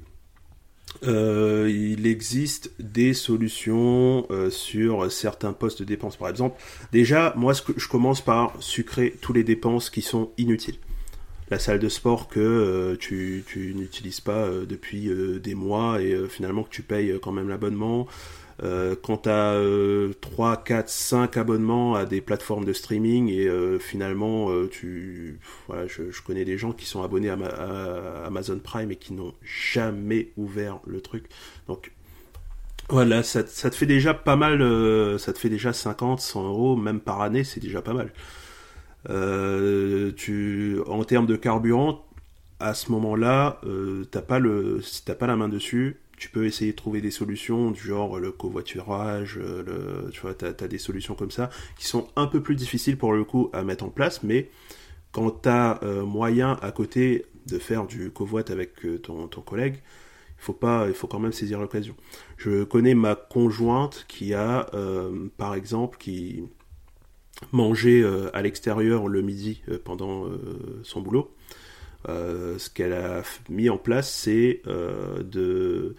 [1.03, 6.15] il existe des solutions sur certains postes de dépenses.
[6.15, 10.77] Par exemple, déjà, moi, je commence par sucrer tous les dépenses qui sont inutiles
[11.49, 13.43] la salle de sport que euh, tu,
[13.75, 18.07] n'utilises pas euh, depuis euh, des mois et finalement que tu payes quand même l'abonnement.
[19.03, 19.62] quand tu as
[20.19, 23.47] 3, 4, 5 abonnements à des plateformes de streaming et
[23.79, 27.38] finalement tu voilà, je, connais des gens qui sont abonnés à,
[28.25, 31.25] Amazon Prime et qui n'ont jamais ouvert le truc.
[31.67, 31.91] Donc
[32.89, 34.60] voilà, ça, ça, te fait déjà pas mal,
[35.19, 38.12] ça te fait déjà 50, 100 euros, même par année, c'est déjà pas mal.
[39.10, 40.12] Euh,
[40.88, 42.03] en termes de carburant,
[42.60, 46.71] à ce moment-là, euh, t'as pas le, t'as pas la main dessus, tu peux essayer
[46.71, 51.13] de trouver des solutions du genre le covoiturage, euh, tu vois, t'as as des solutions
[51.13, 54.23] comme ça qui sont un peu plus difficiles pour le coup à mettre en place,
[54.23, 54.49] mais
[55.12, 59.75] quand t'as euh, moyen à côté de faire du covoit avec ton, ton collègue,
[60.39, 61.95] il faut pas, il faut quand même saisir l'occasion.
[62.38, 64.69] Je connais ma conjointe qui a,
[65.38, 66.43] par exemple, qui
[67.52, 70.39] manger euh, à l'extérieur le midi euh, pendant euh,
[70.84, 71.34] son boulot.
[72.08, 75.95] ce qu'elle a mis en place, c'est de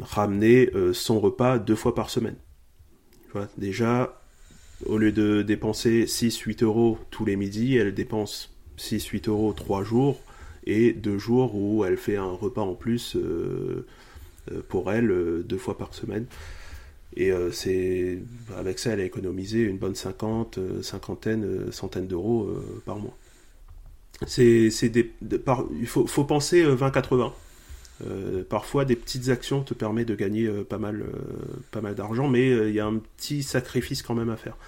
[0.00, 2.36] ramener son repas deux fois par semaine.
[3.58, 4.22] déjà,
[4.86, 10.18] au lieu de dépenser 6-8 euros tous les midis, elle dépense 6-8 euros trois jours
[10.64, 13.18] et deux jours où elle fait un repas en plus
[14.68, 16.24] pour elle deux fois par semaine.
[17.16, 18.18] Et euh, c'est
[18.56, 22.50] avec ça, elle a économisé une bonne cinquante, euh, cinquantaine, euh, centaine d'euros
[22.84, 23.16] par mois.
[24.26, 25.12] C'est, des,
[25.80, 27.32] il faut, faut penser 20-80.
[28.50, 31.06] parfois, des petites actions te permettent de gagner pas mal,
[31.70, 34.58] pas mal d'argent, mais il y a un petit sacrifice quand même à faire.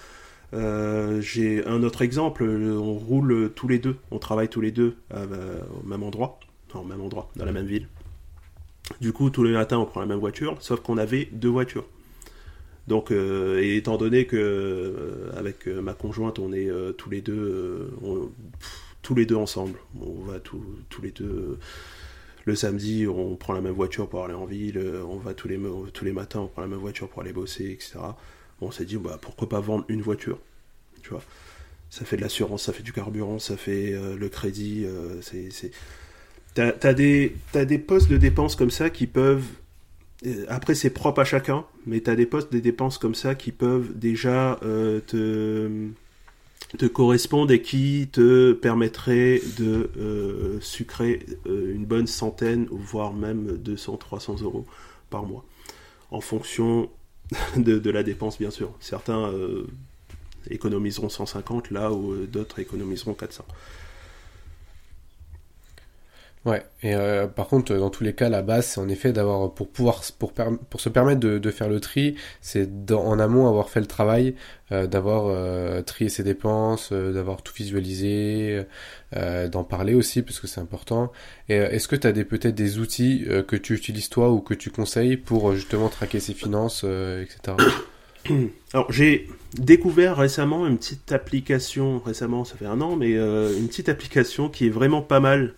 [1.21, 5.87] j'ai un autre exemple, on roule tous les deux, on travaille tous les deux au
[5.87, 6.41] même endroit,
[6.73, 7.89] au même endroit, dans la même ville.
[9.03, 11.85] Du coup, tous les matins, on prend la même voiture, sauf qu'on avait deux voitures.
[12.89, 17.93] Donc, euh, étant donné que euh, avec euh, ma conjointe, on est tous les deux,
[19.03, 19.79] tous les deux ensemble.
[20.01, 20.63] On va tous
[21.03, 21.59] les deux.
[22.45, 24.81] le samedi, on prend la même voiture pour aller en ville.
[25.07, 25.59] On va tous les
[25.93, 27.99] tous les matins, on prend la même voiture pour aller bosser, etc.
[28.61, 30.39] on s'est dit, bah pourquoi pas vendre une voiture,
[31.03, 31.23] tu vois
[31.91, 34.87] Ça fait de l'assurance, ça fait du carburant, ça fait le crédit.
[35.21, 35.71] c'est
[36.55, 39.47] T'as as des, as des postes de dépenses comme ça qui peuvent
[40.49, 43.53] après, c'est propre à chacun, mais tu as des postes, des dépenses comme ça qui
[43.53, 52.07] peuvent déjà euh, te, correspondent et qui te permettraient de euh, sucrer euh, une bonne
[52.07, 54.67] centaine, voire même 200, 300 euros
[55.11, 55.45] par mois,
[56.11, 56.89] en fonction
[57.57, 58.73] de, la dépense bien sûr.
[58.81, 59.67] Certains euh,
[60.51, 63.45] économiseront 150 là où d'autres économiseront 400.
[66.45, 69.55] Ouais, et euh, par contre, dans tous les cas, la base, c'est en effet d'avoir,
[69.55, 73.71] pour pouvoir, pour, pour se permettre de, de faire le tri, c'est en amont avoir
[73.71, 74.35] fait le travail,
[74.73, 78.65] euh, d'avoir euh, trié ses dépenses, d'avoir tout visualisé,
[79.53, 81.13] d'en parler aussi, parce que c'est important.
[81.49, 84.71] Et est-ce que tu as peut-être des outils que tu utilises toi ou que tu
[84.71, 87.57] conseilles pour justement traquer ses finances, etc.
[88.73, 93.91] Alors j'ai découvert récemment une petite application, récemment ça fait un an, mais une petite
[93.91, 95.55] application qui est vraiment pas mal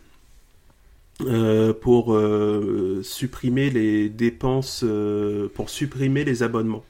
[1.23, 6.85] euh, pour euh, supprimer les dépenses, euh, pour supprimer les abonnements,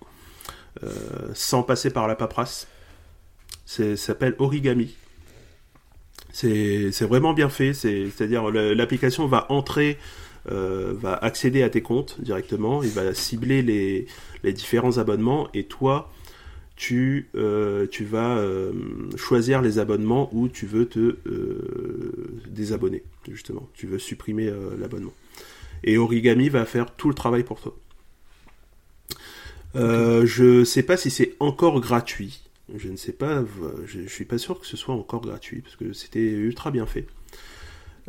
[1.34, 2.66] sans passer par la paperasse.
[3.66, 4.96] Ça s'appelle Origami.
[6.32, 9.98] C'est vraiment bien fait, c'est-à-dire l'application va entrer,
[10.46, 14.06] va accéder à tes comptes directement, il va cibler les,
[14.42, 16.10] les différents abonnements et toi,
[16.76, 17.28] tu,
[17.90, 18.44] tu vas
[19.16, 21.16] choisir les abonnements où tu veux te
[22.48, 23.68] désabonner justement.
[23.74, 25.12] Tu veux supprimer euh, l'abonnement.
[25.82, 27.76] Et Origami va faire tout le travail pour toi.
[29.76, 32.42] Euh, je ne sais pas si c'est encore gratuit.
[32.74, 33.44] Je ne sais pas.
[33.86, 36.86] Je, ne suis pas sûr que ce soit encore gratuit parce que c'était ultra bien
[36.86, 37.06] fait.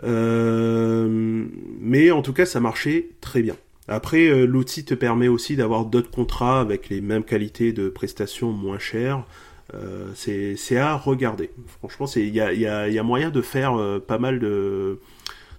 [0.04, 1.47] Euh,
[1.80, 3.56] mais en tout cas, ça marchait très bien.
[3.88, 8.80] Après, l'outil te permet aussi d'avoir d'autres contrats avec les mêmes qualités de prestations moins
[8.80, 9.26] chères.
[9.74, 11.50] Euh, c'est à regarder.
[11.80, 15.00] Franchement, il y a, moyen de faire euh, pas mal de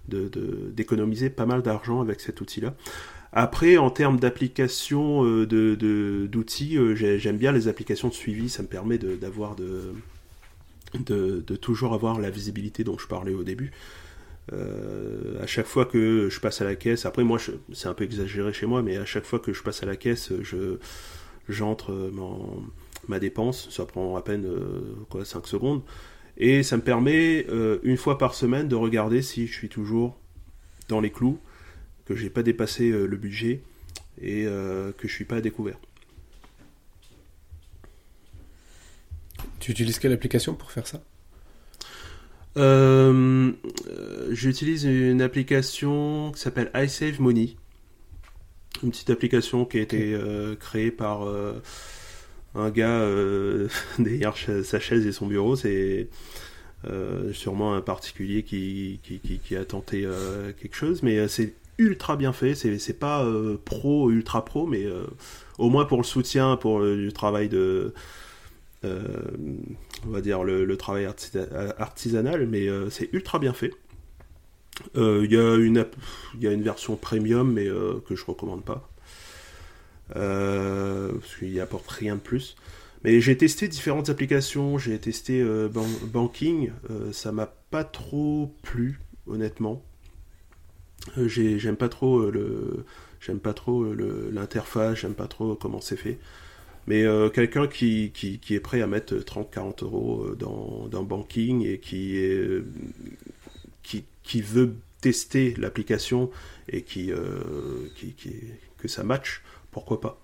[0.07, 2.75] d'économiser pas mal d'argent avec cet outil-là.
[3.33, 8.47] Après, en termes d'application euh, d'outils, j'aime bien les applications de suivi.
[8.47, 9.17] Ça me permet de,
[11.57, 13.71] toujours avoir la visibilité dont je parlais au début.
[14.51, 17.37] À chaque fois que je passe à la caisse, après moi
[17.73, 19.95] c'est un peu exagéré chez moi, mais à chaque fois que je passe à la
[19.95, 20.77] caisse, je
[21.49, 21.91] j'entre
[23.07, 25.81] ma dépense, ça prend à peine euh, quoi, 5 secondes,
[26.37, 30.17] et ça me permet euh, une fois par semaine de regarder si je suis toujours
[30.87, 31.39] dans les clous,
[32.05, 33.61] que j'ai pas dépassé euh, le budget
[34.19, 35.77] et que je suis pas à découvert.
[39.59, 41.03] Tu utilises quelle application pour faire ça?
[44.31, 47.55] J'utilise une application qui s'appelle iSave Money.
[48.83, 50.17] Une petite application qui a été
[50.59, 51.27] créée par
[52.57, 53.67] un gars euh,
[53.99, 56.09] derrière sa chaise et son bureau, c'est
[56.85, 62.33] euh, sûrement un particulier qui, qui, a tenté euh, quelque chose, mais c'est ultra bien
[62.33, 62.55] fait.
[62.55, 63.25] C'est pas
[63.65, 64.85] pro, ultra pro, mais
[65.57, 67.93] au moins pour le soutien, pour le travail de.
[68.83, 73.73] On va dire le, travail artisanal, mais c'est ultra bien fait.
[74.95, 78.89] Il y, a une, version premium, mais que je recommande pas.
[80.15, 82.55] Euh, parce qu'il apporte rien de plus.
[83.03, 85.69] Mais j'ai testé différentes applications, j'ai testé euh,
[86.03, 89.83] Banking, euh, ça m'a pas trop plu, honnêtement.
[91.17, 92.31] j'aime pas trop
[93.19, 93.85] j'aime pas trop
[94.31, 96.19] l'interface, j'aime pas trop comment c'est fait.
[96.87, 102.17] Mais quelqu'un qui, qui, est prêt à mettre 30-40 euros dans, dans, Banking et qui,
[102.17, 102.63] est,
[103.83, 106.31] qui, qui veut tester l'application
[106.69, 107.11] et qui,
[107.97, 108.31] qui, qui,
[108.77, 110.19] que ça match, pourquoi pas?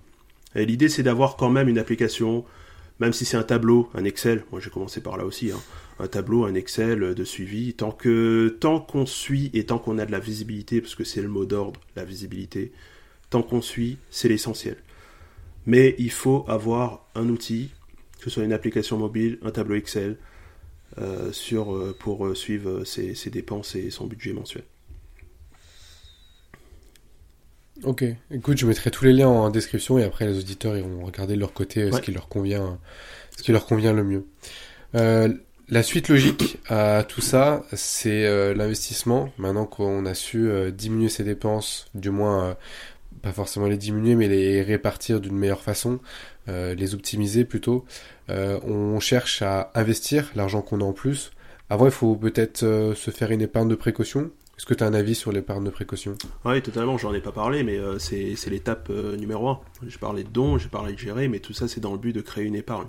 [0.56, 2.45] Et l'idée c'est d'avoir quand même une application,
[2.99, 5.60] même si c'est un tableau, un Excel, moi j'ai commencé par là aussi, hein,
[5.99, 10.06] un tableau, un Excel de suivi, tant que tant qu'on suit et tant qu'on a
[10.06, 12.71] de la visibilité, parce que c'est le mot d'ordre, la visibilité,
[13.30, 14.78] tant qu'on suit, c'est l'essentiel.
[15.65, 17.71] Mais il faut avoir un outil,
[18.17, 20.17] que ce soit une application mobile, un tableau Excel,
[20.97, 24.63] euh, sur, euh, pour euh, suivre ses dépenses et son budget mensuel.
[27.82, 31.34] Ok, écoute, je mettrai tous les liens en description et après les auditeurs iront regarder
[31.34, 32.80] de leur côté ce qui leur convient,
[33.36, 34.26] ce qui leur convient le mieux.
[34.95, 35.34] Euh,
[35.69, 39.32] la suite logique à tout ça, c'est euh, l'investissement.
[39.38, 42.56] Maintenant qu'on a su euh, diminuer ses dépenses, du moins
[43.23, 45.99] pas forcément les diminuer, mais les répartir d'une meilleure façon,
[46.47, 47.86] les optimiser plutôt.
[48.29, 51.32] on cherche à investir l'argent qu'on a en plus.
[51.69, 54.30] Avant, il faut peut-être se faire une épargne de précaution.
[54.57, 56.15] Est-ce que tu as un avis sur l'épargne de précaution?
[56.45, 59.59] Oui, totalement, j'en ai pas parlé, mais euh, c'est l'étape euh, numéro un.
[59.88, 62.13] J'ai parlé de dons, j'ai parlé de gérer, mais tout ça c'est dans le but
[62.13, 62.88] de créer une épargne.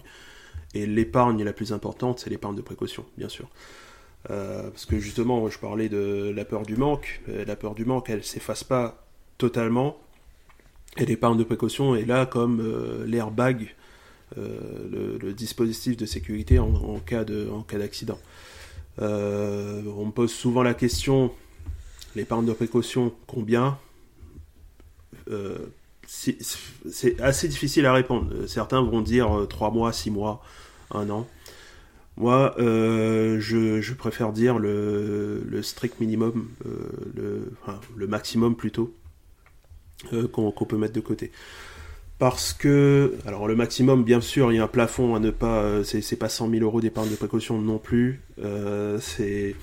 [0.74, 3.48] Et l'épargne la plus importante, c'est l'épargne de précaution, bien sûr.
[4.30, 7.22] Euh, parce que justement, je parlais de la peur du manque.
[7.26, 9.06] la peur du manque, elle s'efface pas
[9.38, 9.96] totalement.
[10.96, 12.62] Et l'épargne de précaution est là comme
[13.06, 13.74] l'airbag
[14.36, 18.18] le, dispositif de sécurité en, cas de en cas d'accident.
[18.98, 19.04] on
[20.06, 21.32] me pose souvent la question
[22.14, 23.78] l'épargne de précaution combien?
[26.06, 28.46] C'est assez difficile à répondre.
[28.46, 30.42] Certains vont dire 3 mois, 6 mois,
[30.92, 31.26] 1 an.
[32.16, 37.50] Moi, euh, je, préfère dire le, strict minimum, euh,
[37.96, 38.94] le, maximum plutôt,
[40.12, 41.30] euh, qu'on peut mettre de côté.
[42.18, 45.82] Parce que, alors le maximum, bien sûr, il y a un plafond à ne pas,
[45.84, 48.20] c'est pas 100 000 euros d'épargne de précaution non plus.
[49.00, 49.56] c'est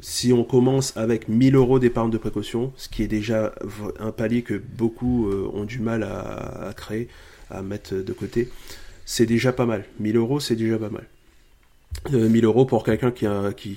[0.00, 3.54] si on commence avec 1000 euros d'épargne de précaution, ce qui est déjà
[3.98, 7.08] un palier que beaucoup ont du mal à, créer,
[7.50, 8.48] à mettre de côté,
[9.04, 9.84] c'est déjà pas mal.
[10.00, 11.06] 1000 euros, c'est déjà pas mal.
[12.10, 13.26] 1000 euh, euros pour quelqu'un qui,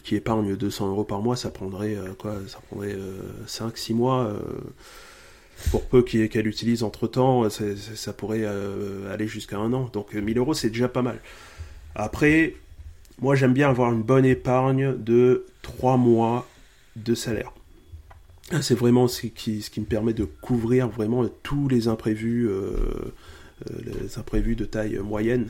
[0.02, 2.96] qui, épargne 200 euros par mois, ça prendrait euh, quoi Ça prendrait
[3.48, 4.34] 5-6 euh, mois.
[5.72, 8.46] Pour peu qu'elle utilise entre temps, ça pourrait
[9.12, 9.90] aller jusqu'à un an.
[9.92, 11.20] Donc 1000 euros, c'est déjà pas mal.
[11.96, 12.56] Après,
[13.22, 16.48] moi j'aime bien avoir une bonne épargne de 3 mois
[16.96, 17.52] de salaire.
[18.62, 22.50] C'est vraiment ce qui, me permet de couvrir vraiment tous les imprévus,
[23.84, 25.50] les imprévus de taille moyenne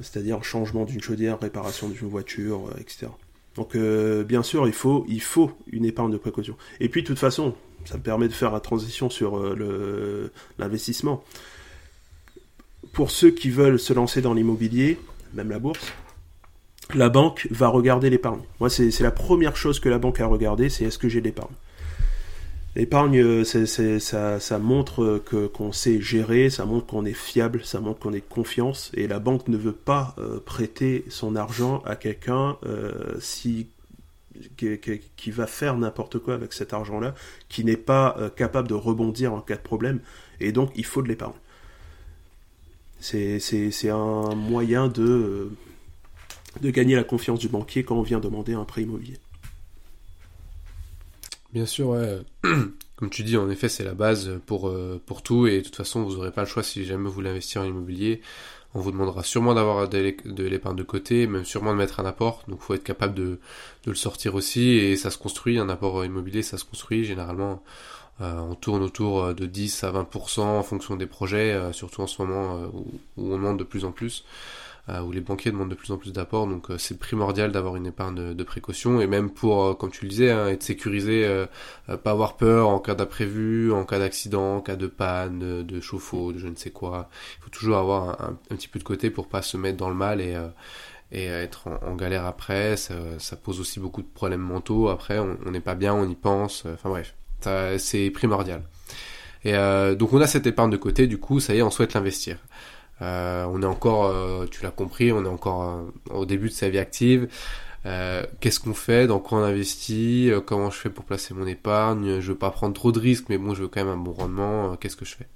[0.00, 3.06] c'est-à-dire changement d'une chaudière, réparation d'une voiture, euh, etc.
[3.56, 6.56] Donc euh, bien sûr, il faut une épargne de précaution.
[6.80, 7.54] Et puis de toute façon,
[7.84, 11.24] ça me permet de faire la transition sur euh, l'investissement.
[12.92, 14.98] Pour ceux qui veulent se lancer dans l'immobilier,
[15.34, 15.92] même la bourse,
[16.94, 18.42] la banque va regarder l'épargne.
[18.60, 21.54] Moi, c'est la première chose que la banque a regardé, c'est est-ce que j'ai l'épargne?
[22.76, 28.00] L'épargne, euh, ça, montre que qu'on sait gérer, ça montre qu'on est fiable, ça montre
[28.00, 32.56] qu'on est confiance, et la banque ne veut pas euh, prêter son argent à quelqu'un
[32.66, 33.68] euh, si
[34.56, 37.14] qui, va faire n'importe quoi avec cet argent-là,
[37.48, 40.00] qui n'est pas capable de rebondir en cas de problème,
[40.40, 41.32] et donc il faut de l'épargne.
[43.00, 45.50] C'est un moyen de,
[46.60, 49.18] de gagner la confiance du banquier quand on vient demander un prêt immobilier.
[51.52, 51.96] Bien sûr,
[52.96, 55.76] comme tu dis, en effet, c'est la base pour, euh, pour tout et de toute
[55.76, 58.20] façon, vous n'aurez pas le choix si jamais vous voulez investir en immobilier.
[58.74, 62.42] On vous demandera sûrement d'avoir de l'épargne de côté, même sûrement de mettre un apport.
[62.48, 63.38] Donc, il faut être capable de,
[63.86, 65.58] le sortir aussi et ça se construit.
[65.58, 67.62] Un apport immobilier, ça se construit généralement.
[68.20, 72.06] Euh, on tourne autour de 10 à 20% en fonction des projets, euh, surtout en
[72.06, 74.24] ce moment où, où, on demande de plus en plus.
[74.90, 77.76] Euh, où les banquiers demandent de plus en plus d'apports, donc euh, c'est primordial d'avoir
[77.76, 81.26] une épargne de, précaution, et même pour, euh, comme tu le disais, hein, être sécurisé,
[81.86, 86.32] pas avoir peur en cas d'imprévu, en cas d'accident, en cas de panne, de chauffe-eau,
[86.32, 87.08] de je ne sais quoi.
[87.38, 89.94] Il faut toujours avoir un, petit peu de côté pour pas se mettre dans le
[89.94, 90.36] mal et
[91.12, 94.88] et être en, galère après, ça, ça, pose aussi beaucoup de problèmes mentaux.
[94.88, 96.66] Après, on n'est pas bien, on y pense.
[96.66, 97.14] Enfin bref,
[97.78, 98.62] c'est primordial.
[99.44, 99.52] Et
[99.96, 102.38] donc on a cette épargne de côté, du coup, ça y est, on souhaite l'investir.
[103.02, 106.54] Euh, on est encore, euh, tu l'as compris, on est encore euh, au début de
[106.54, 107.28] sa vie active.
[108.40, 109.06] Qu'est-ce qu'on fait?
[109.06, 110.30] Dans quoi on investit?
[110.46, 112.20] Comment je fais pour placer mon épargne?
[112.20, 114.12] Je veux pas prendre trop de risques, mais bon, je veux quand même un bon
[114.12, 114.74] rendement.
[114.76, 115.26] Qu'est-ce que je fais?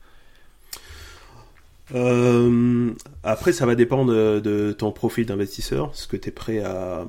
[3.23, 7.07] Après, ça va dépendre de, ton profil d'investisseur, ce que tu es prêt à,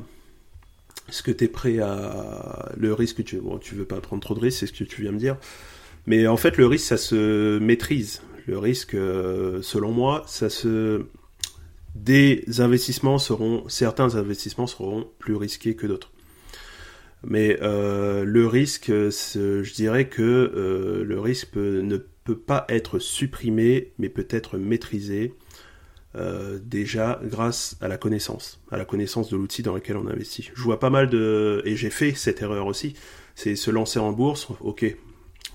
[1.08, 4.36] ce que tu es prêt à, le risque tu, bon, tu veux pas prendre trop
[4.36, 5.38] de risques, c'est ce que tu viens de dire.
[6.06, 8.22] Mais en fait, le risque, ça se maîtrise.
[8.50, 11.06] Le risque, euh, selon moi, ça se
[11.93, 16.12] des investissements seront certains investissements seront plus risqués que d'autres.
[17.24, 23.91] Mais euh, le risque, je dirais que euh, le risque ne peut pas être supprimé,
[24.00, 25.36] mais peut être maîtrisé
[26.64, 30.50] déjà grâce à la connaissance, à la connaissance de l'outil dans lequel on investit.
[30.56, 32.95] Je vois pas mal de, et j'ai fait cette erreur aussi,
[33.36, 34.47] c'est se lancer en bourse.
[34.60, 34.97] Ok,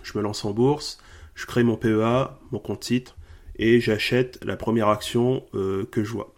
[0.04, 0.98] je me lance en bourse,
[1.34, 3.16] je crée mon PEA, mon compte titre,
[3.56, 6.34] et j'achète la première action euh, que je vois.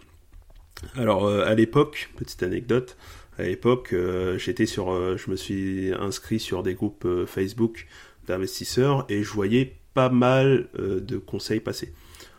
[0.94, 2.97] Alors euh, à l'époque, petite anecdote,
[3.38, 7.86] à l'époque, euh, j'étais sur, je me suis inscrit sur des groupes Facebook
[8.26, 11.92] d'investisseurs et je voyais pas mal de conseils passer.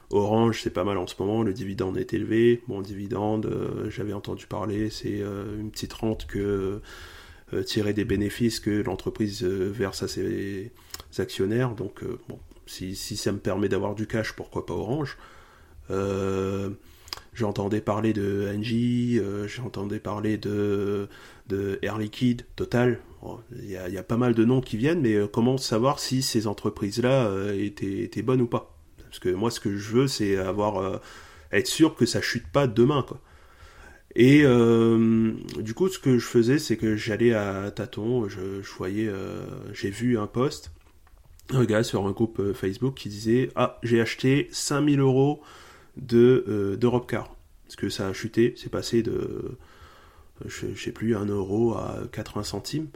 [0.09, 2.61] Orange, c'est pas mal en ce moment, le dividende est élevé.
[2.67, 6.81] Bon, dividende, j'avais entendu parler, c'est une petite rente que
[7.65, 10.71] tirer des bénéfices que l'entreprise verse à ses
[11.17, 11.71] actionnaires.
[11.71, 15.17] Donc, bon, si, ça me permet d'avoir du cash, pourquoi pas Orange
[15.89, 16.69] euh,
[17.33, 21.07] J'entendais parler de Engie, euh, j'entendais parler de,
[21.47, 22.99] de Air Liquide, Total.
[23.51, 26.47] Il y, a, pas mal de noms qui viennent, mais euh, comment savoir si ces
[26.47, 28.77] entreprises-là étaient, bonnes ou pas?
[29.03, 31.01] Parce que moi, ce que je veux, c'est avoir
[31.51, 33.19] être sûr que ça chute pas demain, quoi.
[34.15, 34.43] Et
[35.59, 39.09] du coup, ce que je faisais, c'est que j'allais à tâtons, je voyais,
[39.73, 40.71] j'ai vu un poste
[41.51, 45.41] un gars sur un groupe euh, Facebook qui disait Ah, j'ai acheté 5000 euros
[45.97, 47.35] de d'Europecar.
[47.65, 49.57] Parce que ça a chuté, c'est passé de,
[50.45, 52.87] je, sais plus, 1 euro à 80 centimes.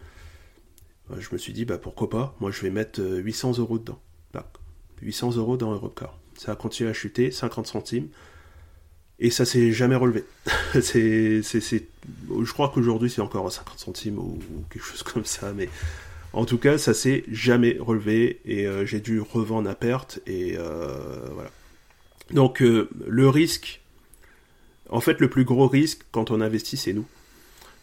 [1.19, 3.99] Je me suis dit, bah pourquoi pas, moi je vais mettre 800 euros dedans.
[5.01, 6.17] 800 euros dans Europcar.
[6.37, 8.07] Ça a continué à chuter, 50 centimes.
[9.19, 10.23] Et ça s'est jamais relevé.
[10.81, 14.39] c'est, je crois qu'aujourd'hui c'est encore à 50 centimes ou,
[14.69, 15.69] quelque chose comme ça, mais
[16.33, 20.55] en tout cas ça s'est jamais relevé et euh, j'ai dû revendre à perte et
[20.57, 21.27] euh.
[22.31, 23.81] Donc euh, le risque,
[24.89, 27.05] en fait le plus gros risque quand on investit c'est nous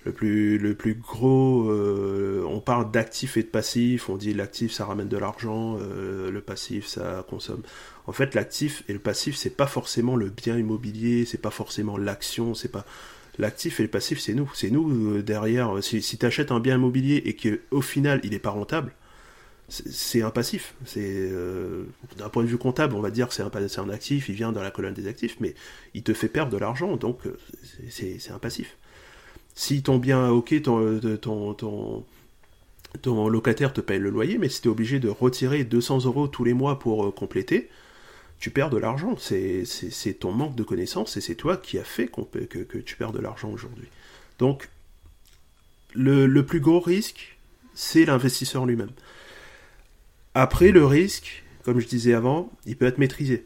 [0.05, 4.87] le plus, le plus gros, on parle d'actifs et de passifs, on dit l'actif ça
[4.87, 7.63] ramène de l'argent, le passif ça consomme.
[8.09, 11.99] En fait, l'actif et le passif, c'est pas forcément le bien immobilier, c'est pas forcément
[11.99, 12.87] l'action, c'est pas.
[13.39, 14.51] L'actif et le passif, c'est nous.
[14.55, 15.83] C'est nous euh, derrière.
[15.83, 18.93] Si, si tu achètes un bien immobilier et qu'au final il n'est pas rentable,
[19.69, 20.75] c'est un passif.
[20.85, 21.31] C'est
[22.17, 24.63] d'un point de vue comptable, on va dire que c'est un, actif, il vient dans
[24.63, 25.55] la colonne des actifs, mais
[25.93, 27.21] il te fait perdre de l'argent, donc
[27.91, 28.77] c'est un passif.
[29.55, 32.05] Si ton bien, ok, ton,
[33.03, 36.29] ton, locataire te paye le loyer, mais si tu es obligé de retirer 200 euros
[36.29, 37.69] tous les mois pour euh, compléter,
[38.39, 39.17] tu perds de l'argent.
[39.19, 43.21] C'est ton manque de connaissances et c'est toi qui a fait que, tu perds de
[43.21, 43.89] l'argent aujourd'hui.
[44.39, 44.69] Donc,
[45.95, 47.39] le, le, plus gros risque,
[47.75, 48.91] c'est l'investisseur lui-même.
[50.35, 53.45] Après, le risque, comme je disais avant, il peut être maîtrisé.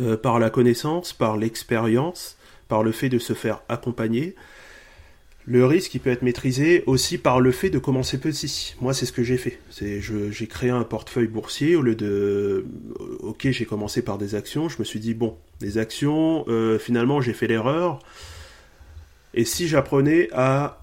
[0.00, 2.36] Euh, par la connaissance, par l'expérience,
[2.68, 4.34] par le fait de se faire accompagner,
[5.46, 8.74] le risque, il peut être maîtrisé aussi par le fait de commencer petit.
[8.80, 9.58] Moi, c'est ce que j'ai fait.
[9.70, 12.64] C'est, j'ai créé un portefeuille boursier au lieu de,
[13.20, 14.70] ok, j'ai commencé par des actions.
[14.70, 17.98] Je me suis dit bon, des actions, euh, finalement, j'ai fait l'erreur.
[19.34, 20.80] Et si j'apprenais à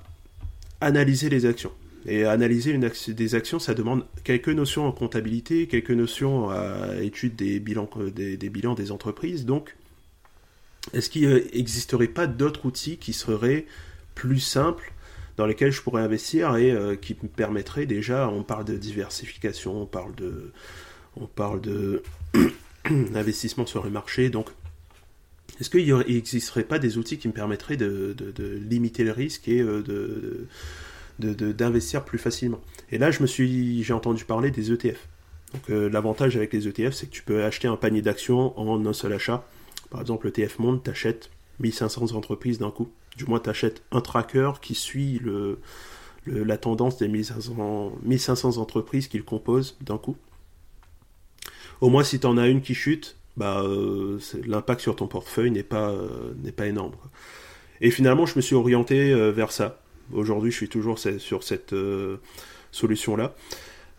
[0.79, 1.71] analyser les actions
[2.05, 7.59] et analyser des actions, ça demande quelques notions en comptabilité, quelques notions à étude des
[7.59, 9.45] bilans des, des bilans des entreprises.
[9.45, 9.75] Donc,
[10.93, 13.65] est-ce qu'il n'existerait pas d'autres outils qui seraient
[14.21, 14.93] plus simple
[15.35, 19.81] dans lesquels je pourrais investir et euh, qui me permettrait déjà, on parle de diversification,
[19.81, 20.51] on parle de,
[21.19, 22.03] on parle de
[23.15, 24.49] investissement sur le marché, donc
[25.59, 28.15] est-ce qu'il n'existerait pas des outils qui me permettraient de,
[28.69, 29.81] limiter le risque et euh,
[31.17, 32.61] de, d'investir plus facilement?
[32.91, 35.07] Et là, je me suis, j'ai entendu parler des ETF.
[35.53, 38.85] Donc euh, l'avantage avec les ETF, c'est que tu peux acheter un panier d'actions en
[38.85, 39.43] un seul achat.
[39.89, 42.91] Par exemple, l'ETF Monde, tu achètes 1500 entreprises d'un coup
[43.23, 45.59] du moins tu achètes un tracker qui suit le,
[46.25, 50.15] la tendance des 1500, 1500 entreprises qu'il compose d'un coup.
[51.81, 55.51] Au moins si tu en as une qui chute, bah, euh, l'impact sur ton portefeuille
[55.51, 56.93] n'est pas, euh, n'est pas énorme.
[57.79, 59.79] Et finalement, je me suis orienté euh, vers ça.
[60.13, 61.73] Aujourd'hui, je suis toujours sur cette
[62.71, 63.33] solution-là,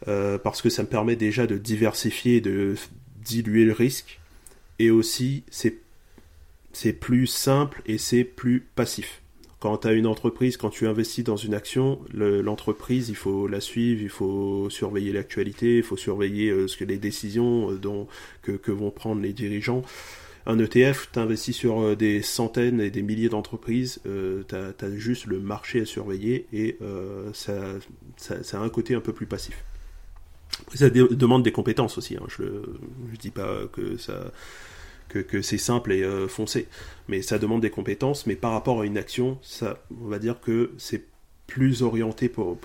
[0.05, 2.75] parce que ça me permet déjà de diversifier, de
[3.25, 4.21] diluer le risque,
[4.79, 5.79] et aussi c'est
[6.73, 9.23] c'est plus simple et c'est plus passif.
[9.63, 13.61] Quand tu as une entreprise, quand tu investis dans une action, l'entreprise, il faut la
[13.61, 18.05] suivre, il faut surveiller l'actualité, il faut surveiller euh, ce que les décisions euh,
[18.43, 19.83] que, vont prendre les dirigeants.
[20.47, 25.27] Un ETF, tu investis sur euh, des centaines et des milliers d'entreprises, tu as, juste
[25.27, 26.77] le marché à surveiller et
[27.33, 27.55] ça,
[28.17, 29.65] ça, a un côté un peu plus passif.
[30.75, 32.27] Ça demande des compétences aussi, hein.
[32.27, 34.33] je ne dis pas que ça
[35.21, 36.69] que, c'est simple et euh, foncé.
[37.09, 40.41] Mais ça demande des compétences, mais par rapport à une action, ça, on va dire
[40.41, 41.05] que c'est
[41.47, 42.57] plus orienté pour,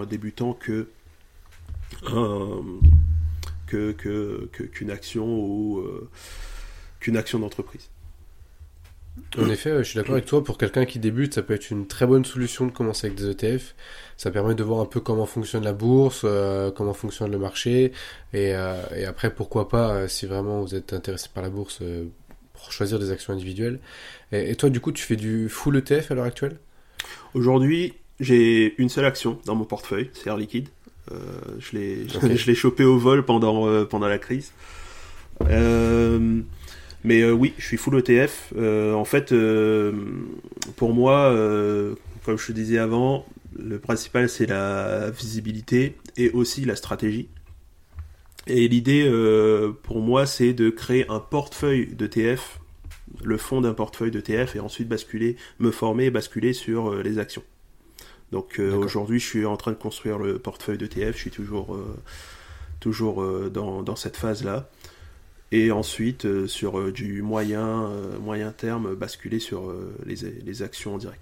[0.00, 0.88] un débutant que
[2.06, 2.80] qu'une
[3.66, 6.08] que, que, action ou euh,
[7.00, 7.90] qu'une action d'entreprise.
[9.38, 10.42] En effet, je suis d'accord avec toi.
[10.42, 13.30] Pour quelqu'un qui débute, ça peut être une très bonne solution de commencer avec des
[13.30, 13.74] ETF.
[14.16, 17.92] Ça permet de voir un peu comment fonctionne la bourse, euh, comment fonctionne le marché,
[18.32, 21.80] et, euh, et après, pourquoi pas, euh, si vraiment vous êtes intéressé par la bourse,
[22.52, 23.78] pour choisir des actions individuelles.
[24.32, 26.56] Et, toi, du coup, tu fais du full ETF à l'heure actuelle?
[27.34, 30.68] Aujourd'hui, j'ai une seule action dans mon portefeuille, c'est Air Liquide.
[31.58, 34.52] je l'ai chopé au vol pendant, pendant la crise.
[35.42, 36.40] Euh,
[37.04, 38.52] mais euh, oui, je suis full ETF.
[38.56, 39.92] Euh, en fait, euh,
[40.76, 41.32] pour moi,
[42.24, 43.26] comme je te disais avant,
[43.56, 47.28] le principal c'est la visibilité et aussi la stratégie.
[48.46, 49.10] Et l'idée
[49.82, 52.60] pour moi c'est de créer un portefeuille d'ETF,
[53.22, 57.42] le fond d'un portefeuille d'ETF et ensuite basculer, me former et basculer sur les actions.
[58.32, 61.78] Donc aujourd'hui je suis en train de construire le portefeuille d'ETF, je suis toujours,
[62.80, 64.70] toujours dans, dans cette phase là
[65.52, 69.74] et ensuite euh, sur euh, du moyen, euh, moyen terme basculer sur
[70.04, 71.20] les, les, actions en direct.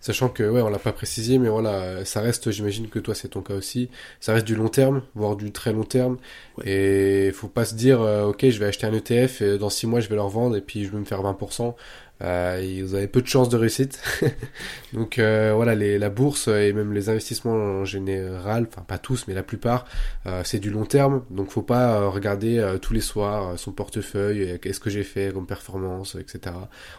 [0.00, 3.28] Sachant que, ouais, on l'a pas précisé, mais voilà, ça reste, j'imagine que toi c'est
[3.28, 3.88] ton cas aussi,
[4.20, 6.18] ça reste du long terme, voire du très long terme.
[6.64, 10.00] Et faut pas se dire, ok, je vais acheter un ETF et dans six mois
[10.00, 11.74] je vais le revendre et puis je vais me faire 20%.
[12.22, 14.00] Euh, vous avez peu de chances de réussite.
[14.92, 19.26] Donc euh, voilà, les, la bourse et même les investissements en général, enfin pas tous,
[19.26, 19.84] mais la plupart,
[20.26, 21.22] euh, c'est du long terme.
[21.30, 25.32] Donc faut pas euh, regarder euh, tous les soirs son portefeuille, qu'est-ce que j'ai fait
[25.32, 26.54] comme performance, etc.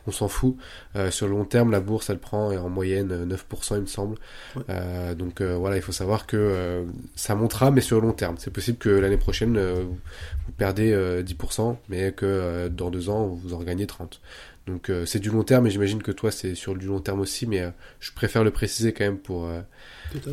[0.08, 0.58] On s'en fout.
[1.10, 4.18] sur le long terme, la bourse, elle prend en moyenne 9%, il me semble.
[4.56, 5.16] Ouais.
[5.16, 6.86] donc voilà, il faut savoir que
[7.16, 8.36] ça montera, mais sur le long terme.
[8.38, 10.94] C'est possible que l'année prochaine, vous perdez
[11.24, 14.20] 10%, mais que dans deux ans, vous en regagnez 30%.
[14.68, 17.20] Donc euh, c'est du long terme et j'imagine que toi c'est sur du long terme
[17.20, 19.62] aussi, mais euh, je préfère le préciser quand même pour, euh,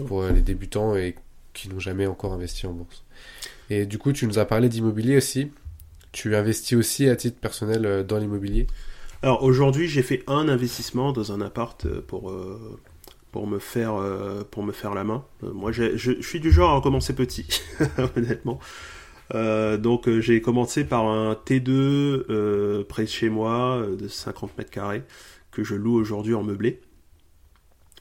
[0.07, 1.17] pour les débutants et
[1.53, 3.05] qui n'ont jamais encore investi en bourse.
[3.69, 5.51] Et du coup tu nous as parlé d'immobilier aussi.
[6.13, 8.67] Tu investis aussi à titre personnel dans l'immobilier?
[9.23, 12.33] Alors aujourd'hui j'ai fait un investissement dans un appart pour,
[13.33, 13.95] pour, me, faire,
[14.51, 15.25] pour me faire la main.
[15.43, 17.47] moi je, je suis du genre à recommencer petit,
[18.17, 18.61] honnêtement.
[19.35, 24.59] Euh, donc euh, j'ai commencé par un T2 euh, près de chez moi de 50
[24.59, 25.05] mètres carrés
[25.51, 26.81] que je loue aujourd'hui en meublé.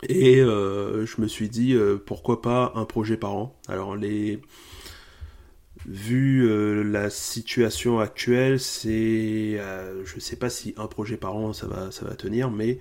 [0.09, 1.77] Et je me suis dit
[2.07, 3.59] pourquoi pas un projet par an.
[3.67, 4.41] Alors les
[5.85, 6.49] vu
[6.83, 9.59] la situation actuelle, c'est
[10.03, 12.79] je sais pas si un projet par an ça va ça va tenir, mais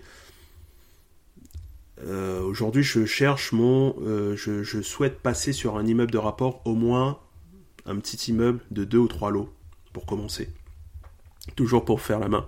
[2.42, 3.94] aujourd'hui je cherche mon
[4.34, 7.18] je souhaite passer sur un immeuble de rapport au moins
[7.86, 9.52] un petit immeuble de deux ou trois lots
[9.92, 10.48] pour commencer.
[11.56, 12.46] Toujours pour faire la main.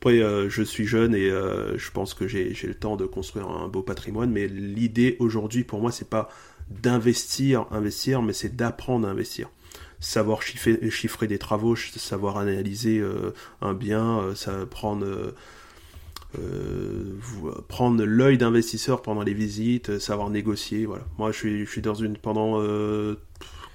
[0.00, 3.48] Après, euh, je suis jeune et euh, je pense que j'ai le temps de construire
[3.48, 6.30] un beau patrimoine, mais l'idée aujourd'hui pour moi, c'est pas
[6.70, 9.50] d'investir, investir, mais c'est d'apprendre à investir.
[9.98, 14.32] Savoir chiffrer, des travaux, savoir analyser euh, un bien,
[14.70, 15.04] prendre
[18.02, 20.88] l'œil d'investisseur pendant les visites, savoir négocier.
[21.18, 22.58] Moi, je suis, je suis dans une pendant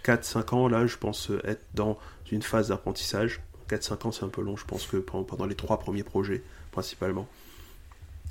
[0.05, 1.97] 4-5 ans, là, je pense être dans
[2.31, 3.41] une phase d'apprentissage.
[3.69, 7.27] 4-5 ans, c'est un peu long, je pense que pendant les trois premiers projets, principalement.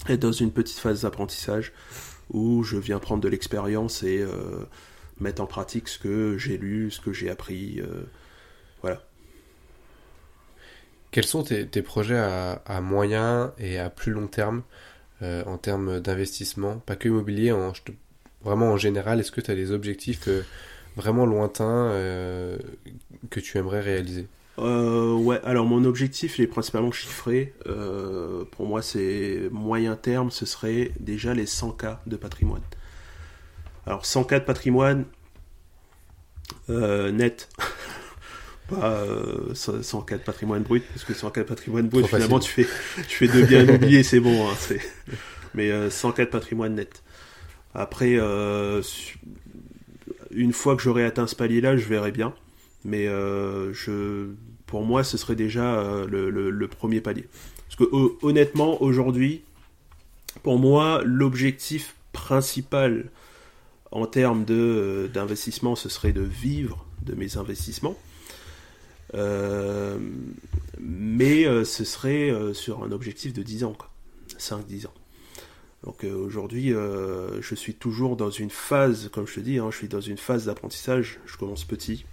[0.08, 1.72] Être dans une petite phase d'apprentissage
[2.32, 4.66] où je viens prendre de l'expérience et euh,
[5.20, 7.80] mettre en pratique ce que j'ai lu, ce que j'ai appris.
[7.80, 8.04] Euh,
[8.82, 9.02] voilà.
[11.10, 14.62] Quels sont tes, projets à, moyen et à plus long terme
[15.22, 16.78] euh, en termes d'investissement?
[16.78, 17.72] Pas que immobilier, en,
[18.42, 20.28] vraiment en général, est-ce que tu as des objectifs
[20.96, 22.58] vraiment lointain euh,
[23.30, 24.26] que tu aimerais réaliser
[24.60, 27.52] euh, ouais, alors mon objectif il est principalement chiffré.
[27.66, 32.62] Euh, pour moi, c'est moyen terme, ce serait déjà les 100K de patrimoine.
[33.84, 35.06] Alors 100K de patrimoine
[36.68, 37.48] net,
[38.68, 39.04] pas
[39.54, 42.68] 100K de patrimoine brut, parce que 100K de patrimoine brut, finalement tu fais,
[43.08, 44.48] tu fais deux biens immobiliers, c'est bon.
[44.48, 44.54] Hein,
[45.54, 47.02] mais 100K de patrimoine net.
[47.74, 48.16] Après,
[50.34, 52.34] une fois que j'aurai atteint ce palier-là, je verrai bien.
[52.84, 54.28] Mais euh, je,
[54.66, 57.26] pour moi, ce serait déjà euh, le, premier palier.
[57.66, 57.84] Parce que
[58.22, 59.42] honnêtement, aujourd'hui,
[60.42, 63.10] pour moi, l'objectif principal
[63.90, 67.96] en termes euh, d'investissement, ce serait de vivre de mes investissements.
[70.80, 73.76] mais ce serait sur un objectif de 10 ans,
[74.38, 74.94] 5-10 ans.
[75.84, 79.68] Donc euh, aujourd'hui, euh, je suis toujours dans une phase, comme je te dis, hein,
[79.70, 81.20] je suis dans une phase d'apprentissage.
[81.26, 82.06] Je commence petit.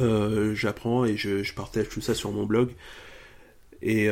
[0.00, 2.70] Euh, j'apprends et je, partage tout ça sur mon blog.
[3.80, 4.08] Et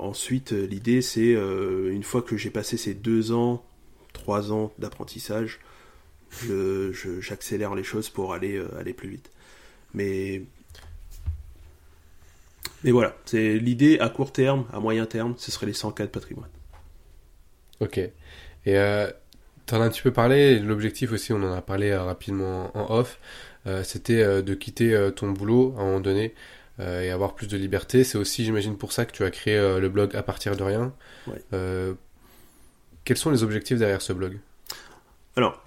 [0.00, 3.64] ensuite, l'idée, c'est une fois que j'ai passé ces deux ans,
[4.12, 5.60] trois ans d'apprentissage,
[7.20, 9.30] j'accélère les choses pour aller, aller plus vite.
[9.94, 10.42] Mais
[12.82, 16.06] mais voilà, c'est l'idée à court terme, à moyen terme, ce serait les 100 de
[16.06, 16.50] patrimoine.
[17.80, 17.98] Ok.
[17.98, 18.10] Et
[18.66, 19.10] euh,
[19.66, 22.76] tu en as un petit peu parlé, l'objectif aussi, on en a parlé euh, rapidement
[22.76, 23.18] en off,
[23.68, 26.34] euh, c'était euh, de quitter euh, ton boulot à un moment donné
[26.80, 28.04] et avoir plus de liberté.
[28.04, 30.92] C'est aussi, j'imagine, pour ça que tu as créé le blog à partir de rien.
[31.26, 31.42] Ouais.
[33.02, 34.38] quels sont les objectifs derrière ce blog?
[35.34, 35.60] Alors,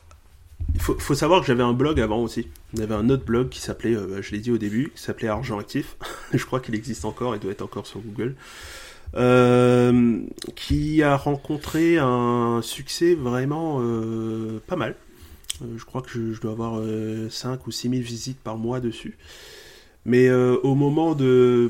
[0.74, 2.48] il faut, faut, savoir que j'avais un blog avant aussi.
[2.74, 5.98] J'avais un autre blog qui s'appelait, je l'ai dit au début, qui s'appelait Argent Actif.
[6.34, 8.36] je crois qu'il existe encore, il doit être encore sur Google.
[9.14, 10.22] Euh,
[10.56, 14.96] qui a rencontré un succès vraiment euh, pas mal.
[15.62, 16.82] Euh, je crois que je, dois avoir
[17.30, 19.18] 5 ou 6 000 visites par mois dessus.
[20.04, 21.70] Mais au moment de,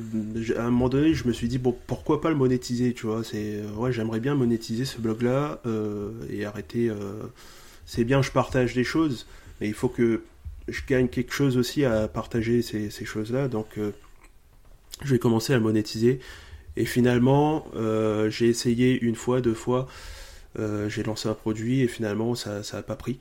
[0.55, 3.25] à un moment donné, je me suis dit bon, pourquoi pas le monétiser, tu vois?
[3.25, 5.61] C'est ouais, j'aimerais bien monétiser ce blog-là
[6.29, 6.89] et arrêter.
[7.85, 9.27] c'est bien, je partage des choses,
[9.59, 10.21] mais il faut que
[10.69, 13.49] je gagne quelque chose aussi à partager ces, ces choses-là.
[13.49, 13.77] Donc,
[15.03, 16.21] je vais commencer à le monétiser.
[16.77, 19.87] Et finalement, euh, j'ai essayé une fois, deux fois.
[20.57, 23.19] j'ai lancé un produit et finalement ça n'a pas pris.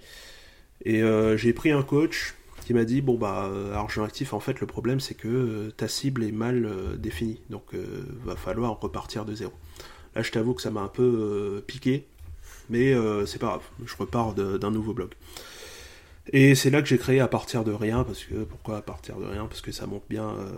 [0.84, 1.02] Et
[1.36, 2.34] j'ai pris un coach
[2.64, 6.24] qui m'a dit bon bah argent actif en fait le problème c'est que ta cible
[6.24, 7.74] est mal définie donc
[8.24, 9.52] va falloir repartir de zéro.
[10.16, 12.06] Là je t'avoue que ça m'a un peu piqué
[12.68, 12.94] mais
[13.26, 15.10] c'est pas grave, je repars d'un nouveau blog.
[16.32, 19.16] Et c'est là que j'ai créé à partir de rien, parce que pourquoi à partir
[19.18, 19.46] de rien?
[19.46, 20.52] Parce que ça montre bien euh,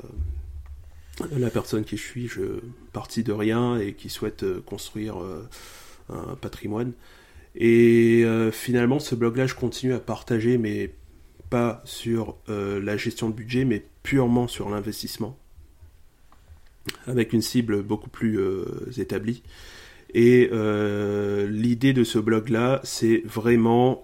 [1.36, 2.60] la personne qui je suis, je
[2.92, 5.48] partis de rien et qui souhaite euh, construire euh,
[6.08, 6.92] un patrimoine.
[7.54, 10.94] Et finalement, ce blog-là, je continue à partager, mais
[11.50, 15.38] pas sur la gestion de budget, mais purement sur l'investissement,
[17.06, 18.40] avec une cible beaucoup plus
[18.96, 19.42] établie.
[20.14, 20.48] Et
[21.46, 24.02] l'idée de ce blog-là, c'est vraiment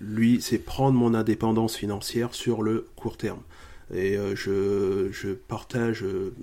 [0.00, 3.42] lui, c'est prendre mon indépendance financière sur le court terme.
[3.94, 6.34] Et euh, je, partage euh,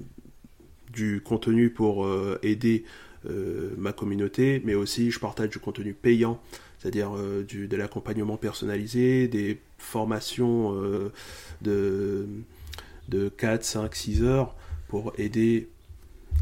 [0.91, 2.85] du contenu pour euh, aider
[3.75, 6.39] ma communauté, mais aussi je partage du contenu payant,
[6.77, 10.79] c'est-à-dire de l'accompagnement personnalisé, des formations
[11.63, 12.27] de,
[13.09, 14.53] de 4, 5, 6 heures
[14.87, 15.69] pour aider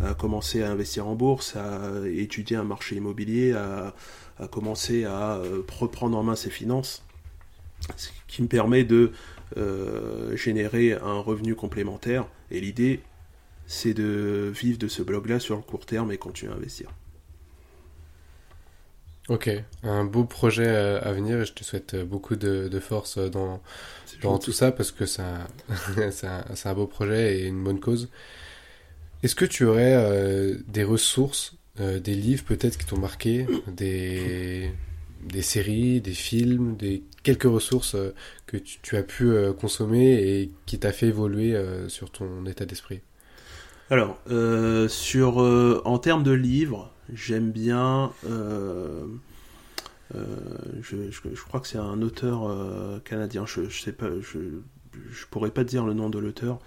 [0.04, 3.96] à commencer à investir en bourse, à étudier un marché immobilier, à,
[4.38, 5.42] à commencer à
[5.80, 7.02] reprendre en main ses finances.
[7.96, 9.14] Ce qui me permet de
[9.58, 12.28] euh, générer un revenu complémentaire.
[12.52, 13.02] Et l'idée,
[13.68, 16.90] c'est de vivre de ce blog-là sur le court terme et continuer à investir.
[19.30, 19.50] Ok,
[19.84, 23.62] un beau projet à venir et je te souhaite beaucoup de, force dans,
[24.22, 25.48] dans tout ça parce que c'est un,
[26.66, 28.10] un, beau projet et une bonne cause.
[29.24, 34.70] Est-ce que tu aurais euh, des ressources, euh, des livres peut-être qui t'ont marqué, des,
[35.26, 38.14] des séries, des films, des quelques ressources euh,
[38.46, 42.66] que tu, as pu euh, consommer et qui t'a fait évoluer euh, sur ton état
[42.66, 43.02] d'esprit
[43.90, 44.20] Alors,
[44.90, 48.12] sur, en termes de livres, j'aime bien.
[50.12, 51.08] Je,
[51.48, 53.46] crois que c'est un auteur canadien.
[53.46, 54.10] Je, je sais pas.
[54.22, 54.40] Je,
[55.12, 56.60] je pourrais pas dire le nom de l'auteur.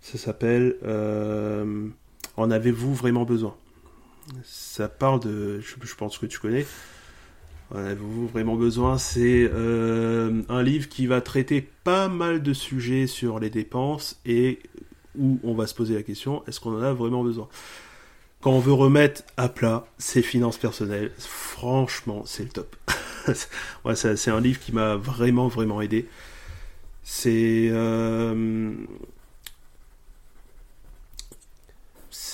[0.00, 0.76] Ça s'appelle
[2.36, 3.56] En avez-vous vraiment besoin?
[4.44, 5.60] Ça parle de.
[5.60, 6.66] Je, pense que tu connais
[7.74, 8.98] avez-vous vraiment besoin?
[8.98, 14.58] C'est euh, un livre qui va traiter pas mal de sujets sur les dépenses et
[15.18, 17.48] où on va se poser la question est-ce qu'on en a vraiment besoin?
[18.40, 22.74] Quand on veut remettre à plat ses finances personnelles, franchement, c'est le top.
[23.84, 26.06] ouais, c'est un livre qui m'a vraiment, vraiment aidé.
[27.02, 27.68] C'est.
[27.70, 28.72] Euh,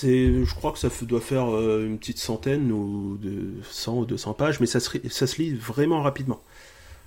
[0.03, 4.33] je crois que ça doit faire euh, une petite centaine ou de 100 ou 200
[4.33, 6.41] pages, mais ça se, ça se lit vraiment rapidement.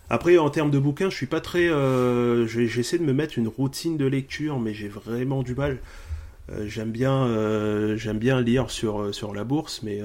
[0.09, 1.69] Après, en termes de bouquins, je suis pas très.
[1.69, 5.79] Euh, j'essaie de me mettre une routine de lecture, mais j'ai vraiment du mal.
[6.51, 7.29] Euh, j'aime bien,
[7.97, 10.01] j'aime bien lire sur, sur la bourse, mais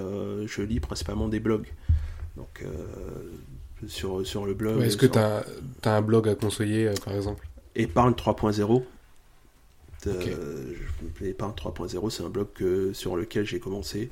[0.45, 1.67] je lis principalement des blogs.
[2.37, 2.63] Donc,
[3.87, 4.81] sur, sur le blog.
[4.83, 5.43] Est-ce que tu as,
[5.83, 7.47] as, un blog à conseiller, par exemple?
[7.75, 8.83] Épargne 3.0.
[11.21, 12.47] L'épargne 3.0, c'est un blog
[12.93, 14.09] sur lequel j'ai commencé.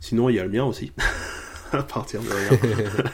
[0.00, 0.92] Sinon, il y a le mien aussi,
[1.72, 3.04] à partir de rien.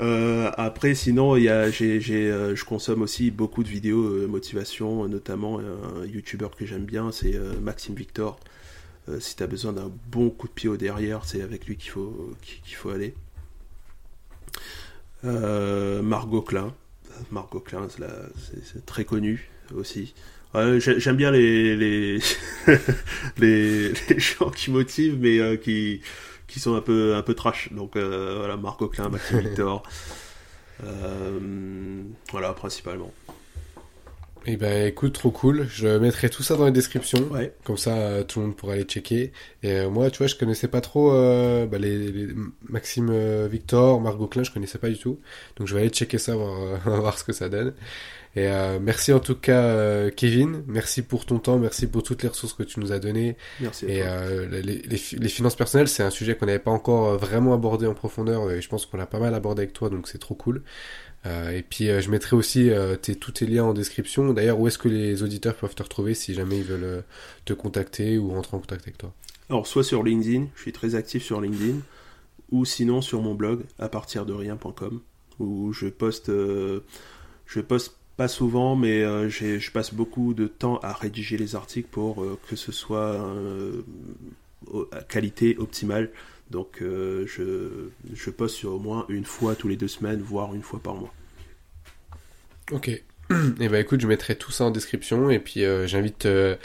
[0.00, 5.06] Euh, après, sinon, y a, j'ai, euh, je consomme aussi beaucoup de vidéos euh, motivation,
[5.06, 8.38] notamment un YouTuber que j'aime bien, c'est Maxime Victor.
[9.20, 11.90] si tu as besoin d'un bon coup de pied au derrière, c'est avec lui qu'il
[11.90, 13.14] faut, qu'il faut aller.
[15.22, 16.74] Margot Klein.
[17.30, 20.14] Margot Klein, c'est très connu aussi.
[20.54, 21.76] J'aime bien les
[23.38, 26.02] les, les, gens qui motivent, mais euh, qui,
[26.46, 27.72] qui sont un peu, un peu trash.
[27.72, 29.82] Donc euh, voilà, Marc Auclin, Maxime Victor.
[30.84, 33.12] Euh, voilà, principalement.
[34.46, 35.66] Eh ben écoute, trop cool.
[35.70, 37.30] Je mettrai tout ça dans les descriptions.
[37.64, 39.32] Comme ça, tout le monde pourra aller checker.
[39.62, 42.28] Et moi, tu vois, je connaissais pas trop bah, les,
[42.68, 45.20] Maxime Victor, Margot Klein, je connaissais pas du tout.
[45.56, 47.72] Donc je vais aller checker ça, voir, voir ce que ça donne.
[48.34, 50.64] Et euh, merci en tout cas, euh, Kevin.
[50.66, 53.36] Merci pour ton temps, merci pour toutes les ressources que tu nous as données.
[53.60, 53.84] Merci.
[53.86, 57.52] Et euh, les, les, les, finances personnelles, c'est un sujet qu'on n'avait pas encore vraiment
[57.52, 60.18] abordé en profondeur, et je pense qu'on l'a pas mal abordé avec toi, donc c'est
[60.18, 60.62] trop cool.
[61.24, 62.70] Et puis je mettrai aussi
[63.00, 64.32] tes, tous tes liens en description.
[64.32, 67.04] D'ailleurs, où est-ce que les auditeurs peuvent te retrouver si jamais ils veulent
[67.44, 69.12] te contacter ou rentrer en contact avec toi?
[69.48, 71.78] Alors, soit sur LinkedIn, je suis très actif sur LinkedIn,
[72.50, 75.00] ou sinon sur mon blog à partir de rien.com,
[75.38, 80.92] où je poste, je poste pas souvent, mais euh, je passe beaucoup de temps à
[80.92, 83.82] rédiger les articles pour euh, que ce soit euh,
[85.08, 86.10] qualité optimale.
[86.52, 90.62] Donc je, je poste sur au moins une fois tous les deux semaines, voire une
[90.62, 91.12] fois par mois.
[92.70, 92.88] Ok.
[93.60, 96.56] Et bah écoute, je mettrai tout ça en description et puis euh, j'invite euh,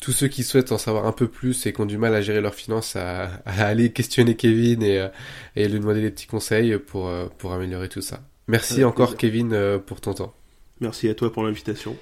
[0.00, 2.20] tous ceux qui souhaitent en savoir un peu plus et qui ont du mal à
[2.20, 5.08] gérer leurs finances à, à aller questionner Kevin et, euh,
[5.56, 8.20] et lui demander des petits conseils pour, euh, pour améliorer tout ça.
[8.48, 9.18] Merci Avec encore plaisir.
[9.18, 10.34] Kevin euh, pour ton temps.
[10.80, 11.96] Merci à toi pour l'invitation.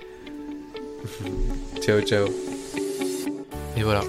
[1.81, 2.27] Ciao ciao.
[3.77, 4.03] Et voilà,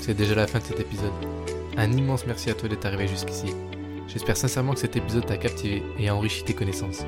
[0.00, 1.37] c'est déjà la fin de cet épisode.
[1.78, 3.54] Un immense merci à toi d'être arrivé jusqu'ici.
[4.08, 7.04] J'espère sincèrement que cet épisode t'a captivé et a enrichi tes connaissances.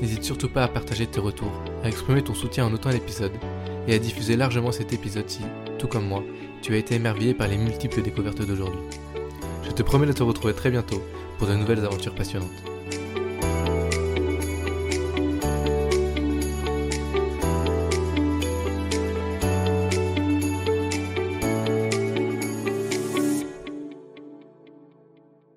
[0.00, 1.50] N'hésite surtout pas à partager tes retours,
[1.82, 3.32] à exprimer ton soutien en notant l'épisode
[3.88, 5.40] et à diffuser largement cet épisode si,
[5.76, 6.22] tout comme moi,
[6.62, 8.82] tu as été émerveillé par les multiples découvertes d'aujourd'hui.
[9.64, 11.02] Je te promets de te retrouver très bientôt
[11.38, 12.71] pour de nouvelles aventures passionnantes.